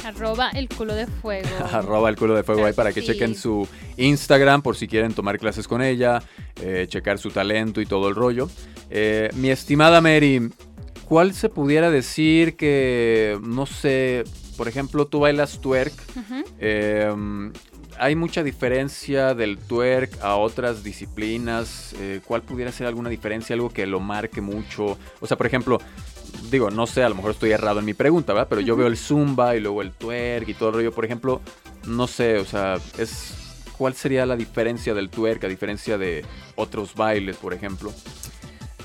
[0.03, 1.47] Arroba el culo de fuego.
[1.71, 3.07] arroba el culo de fuego ahí para que Sí.
[3.07, 3.67] chequen su
[3.97, 6.21] Instagram por si quieren tomar clases con ella,
[6.61, 8.47] eh, checar su talento y todo el rollo.
[8.91, 10.51] Eh, mi estimada Mary,
[11.05, 14.23] ¿cuál se pudiera decir que, no sé,
[14.55, 15.93] por ejemplo, tú bailas twerk?
[17.97, 21.93] ¿Hay mucha diferencia del twerk a otras disciplinas?
[21.99, 24.97] Eh, ¿Cuál pudiera ser alguna diferencia, algo que lo marque mucho?
[25.19, 25.79] O sea, por ejemplo,
[26.51, 28.47] digo, no sé, a lo mejor estoy errado en mi pregunta, ¿verdad?
[28.49, 30.91] Pero yo veo el zumba y luego el twerk y todo el rollo.
[30.91, 31.41] Por ejemplo,
[31.87, 33.33] no sé, o sea, es
[33.77, 36.25] ¿cuál sería la diferencia del twerk a diferencia de
[36.55, 37.93] otros bailes, por ejemplo?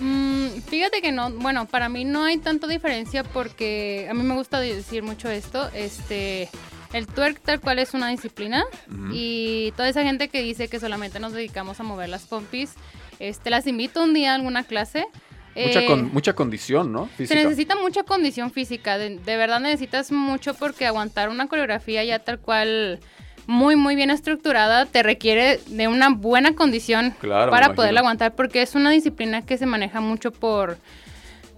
[0.01, 4.35] Mm, fíjate que no, bueno, para mí no hay tanta diferencia porque a mí me
[4.35, 6.49] gusta decir mucho esto, este,
[6.93, 8.65] el twerk tal cual es una disciplina
[9.13, 12.75] y toda esa gente que dice que solamente nos dedicamos a mover las pompis,
[13.19, 15.07] Este, las invito un día a alguna clase.
[15.55, 17.09] Mucha, Eh, con- mucha condición, ¿no?
[17.19, 22.21] se necesita mucha condición física, de, de verdad necesitas mucho porque aguantar una coreografía ya
[22.21, 23.01] tal cual
[23.47, 28.63] muy muy bien estructurada te requiere de una buena condición Claro, para poderla aguantar porque
[28.63, 30.79] es una disciplina que se maneja mucho por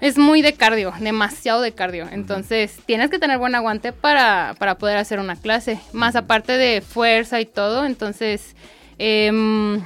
[0.03, 2.09] es muy de cardio, demasiado de cardio.
[2.11, 5.79] Entonces, tienes que tener buen aguante para, para poder hacer una clase.
[5.93, 7.87] Más aparte de fuerza y todo.
[7.87, 8.57] Entonces,
[8.99, 9.81] em,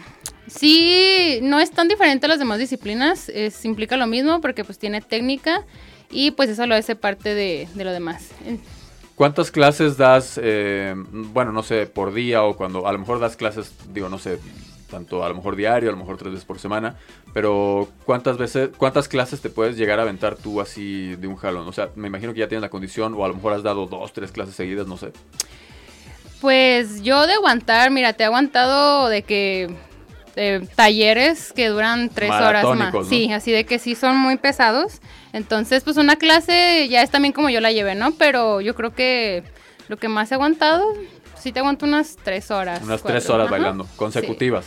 [0.46, 3.28] sí, no es tan diferente a las demás disciplinas.
[3.28, 5.64] Es, implica lo mismo porque pues tiene técnica
[6.10, 8.30] y pues eso lo hace parte de, de lo demás.
[9.16, 13.36] ¿Cuántas clases das, eh, bueno, no sé, por día o cuando a lo mejor das
[13.36, 14.38] clases, digo, no sé,
[14.89, 16.97] tanto a lo mejor diario, a lo mejor tres veces por semana,
[17.32, 21.66] pero ¿cuántas veces, cuántas clases te puedes llegar a aventar tú así de un jalón?
[21.68, 23.87] O sea, me imagino que ya tienes la condición o a lo mejor has dado
[23.87, 25.12] dos, tres clases seguidas, no sé.
[26.41, 29.74] Pues yo de aguantar, mira, te he aguantado de que
[30.37, 32.93] eh, talleres que duran tres horas más.
[32.93, 33.05] ¿no?
[33.05, 35.01] Sí, así de que sí son muy pesados.
[35.32, 38.12] Entonces, pues una clase ya es también como yo la llevé, ¿no?
[38.12, 39.45] Pero yo creo que
[39.89, 40.84] lo que más he aguantado,
[41.47, 42.82] sí te aguanto unas tres horas.
[42.82, 43.20] Unas cuatro.
[43.20, 43.53] tres horas Ajá.
[43.53, 44.66] bailando, consecutivas.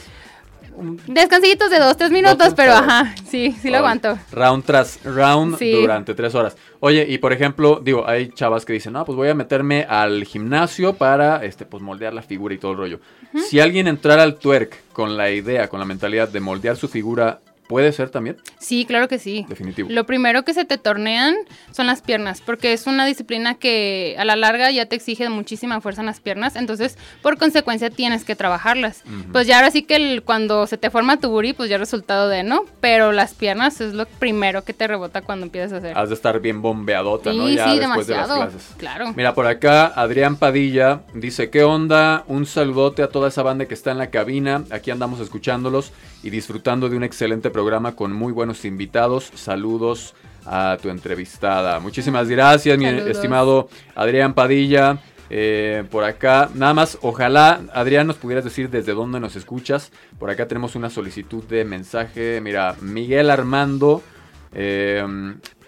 [1.07, 2.83] Descansitos de dos, tres minutos, tres pero horas.
[2.87, 4.17] ajá, sí, sí lo aguanto.
[4.31, 5.73] Round tras round Sí.
[5.73, 6.55] durante tres horas.
[6.79, 10.23] Oye, y por ejemplo, digo, hay chavas que dicen, no, pues voy a meterme al
[10.23, 12.99] gimnasio para, este, pues moldear la figura y todo el rollo.
[13.49, 17.41] Si alguien entrara al twerk con la idea, con la mentalidad de moldear su figura,
[17.69, 18.35] ¿puede ser también?
[18.57, 19.45] Sí, claro que sí.
[19.47, 19.89] Definitivo.
[19.91, 21.35] Lo primero que se te tornean
[21.71, 25.79] son las piernas, porque es una disciplina que a la larga ya te exige muchísima
[25.79, 29.03] fuerza en las piernas, entonces por consecuencia tienes que trabajarlas.
[29.31, 32.27] Pues ya ahora sí que el- cuando se te forma tu booty, pues ya resultado
[32.27, 32.65] de, ¿no?
[32.81, 35.95] Pero las piernas es lo primero que te rebota cuando empiezas a hacer.
[35.97, 37.47] Has de estar bien bombeadota, ¿no?
[37.49, 38.35] Ya sí, después de las demasiado.
[38.49, 38.75] clases.
[38.77, 39.13] Claro.
[39.15, 42.23] Mira, por acá Adrián Padilla dice, ¿qué onda?
[42.27, 44.63] Un saludote a toda esa banda que está en la cabina.
[44.71, 45.91] Aquí andamos escuchándolos
[46.23, 49.31] y disfrutando de un excelente programa con muy buenos invitados.
[49.35, 51.81] Saludos a tu entrevistada.
[51.81, 54.99] Muchísimas gracias, mi estimado Adrián Padilla.
[55.29, 59.91] Eh, por acá, nada más, ojalá, Adrián, nos pudieras decir desde dónde nos escuchas.
[60.17, 62.39] Por acá tenemos una solicitud de mensaje.
[62.41, 64.01] Mira, Miguel Armando.
[64.53, 65.05] eh,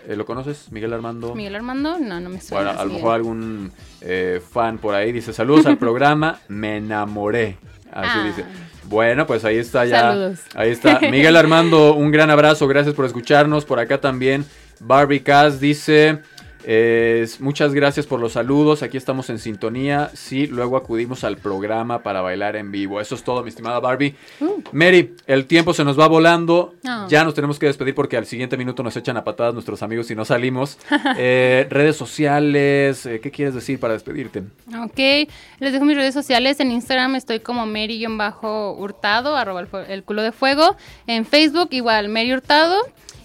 [0.08, 0.72] ¿Lo conoces?
[0.72, 1.36] Miguel Armando.
[1.36, 2.64] Miguel Armando, no, no me suena.
[2.72, 7.58] Bueno, a lo mejor algún eh, fan por ahí dice, saludos al programa, me enamoré.
[7.92, 8.24] Así Ah.
[8.26, 8.46] dice.
[8.92, 10.02] Bueno, pues ahí está ya.
[10.02, 10.40] Saludos.
[10.54, 11.00] Ahí está.
[11.00, 13.64] Miguel Armando, un gran abrazo, gracias por escucharnos.
[13.64, 14.44] Por acá también,
[14.82, 16.20] Barbie Cass dice,
[16.66, 20.12] eh, muchas gracias por los saludos, aquí estamos en sintonía.
[20.14, 23.02] Sí, luego acudimos al programa para bailar en vivo.
[23.02, 24.16] Eso es todo, mi estimada Barbie.
[24.72, 26.76] Mary, el tiempo se nos va volando.
[27.08, 30.08] Ya nos tenemos que despedir porque al siguiente minuto nos echan a patadas nuestros amigos
[30.08, 30.78] si no salimos.
[31.24, 34.44] Eh, redes sociales, eh, ¿qué quieres decir para despedirte?
[34.84, 36.60] Ok, les dejo mis redes sociales.
[36.60, 40.78] En Instagram estoy como Mary-Hurtado, arroba el, el culo de fuego.
[41.06, 42.78] En Facebook igual, Mary Hurtado.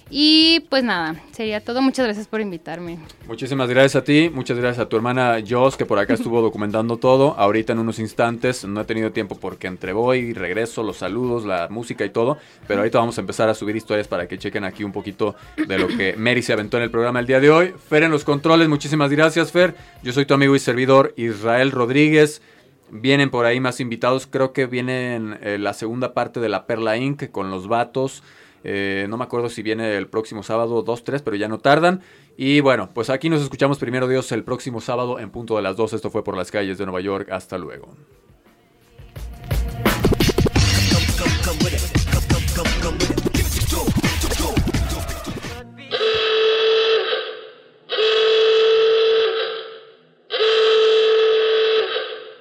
[0.08, 1.82] Y pues nada, sería todo.
[1.82, 2.98] Muchas gracias por invitarme.
[3.26, 6.96] Muchísimas gracias a ti, muchas gracias a tu hermana Jos que por acá estuvo documentando
[6.96, 7.34] todo.
[7.36, 11.66] Ahorita en unos instantes, no he tenido tiempo porque entre voy regreso, los saludos, la
[11.70, 12.38] música y todo.
[12.68, 15.34] Pero ahorita vamos a empezar a subir historias para que chequen aquí un poquito
[15.66, 17.74] de lo que Mary se aventó en el programa el día de hoy.
[17.88, 19.74] Fer en los controles, muchísimas gracias Fer.
[20.04, 22.42] Yo soy tu amigo y servidor Israel Rodríguez.
[22.90, 26.96] Vienen por ahí más invitados, creo que vienen eh, la segunda parte de la Perla
[26.96, 27.32] Inc.
[27.32, 28.22] con los vatos.
[28.68, 32.02] Eh, no me acuerdo si viene el próximo sábado 2, 3, pero ya no tardan.
[32.36, 35.76] Y bueno, pues aquí nos escuchamos primero Dios el próximo sábado en punto de las
[35.76, 35.92] 2.
[35.92, 37.30] Esto fue por las calles de Nueva York.
[37.30, 37.94] Hasta luego.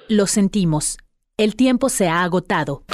[0.08, 0.98] Lo sentimos.
[1.36, 2.85] El tiempo se ha agotado.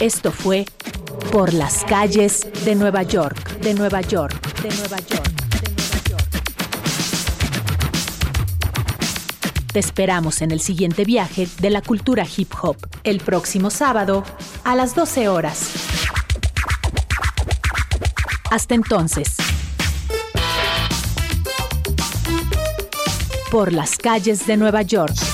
[0.00, 0.64] Esto fue
[1.30, 5.28] Por las calles de Nueva York, de Nueva York, de Nueva York,
[5.60, 6.42] de Nueva York.
[9.70, 14.24] Te esperamos en el siguiente viaje de la cultura hip hop, el próximo sábado
[14.64, 15.68] a las 12 horas.
[18.50, 19.36] Hasta entonces.
[23.50, 25.29] Por las calles de Nueva York.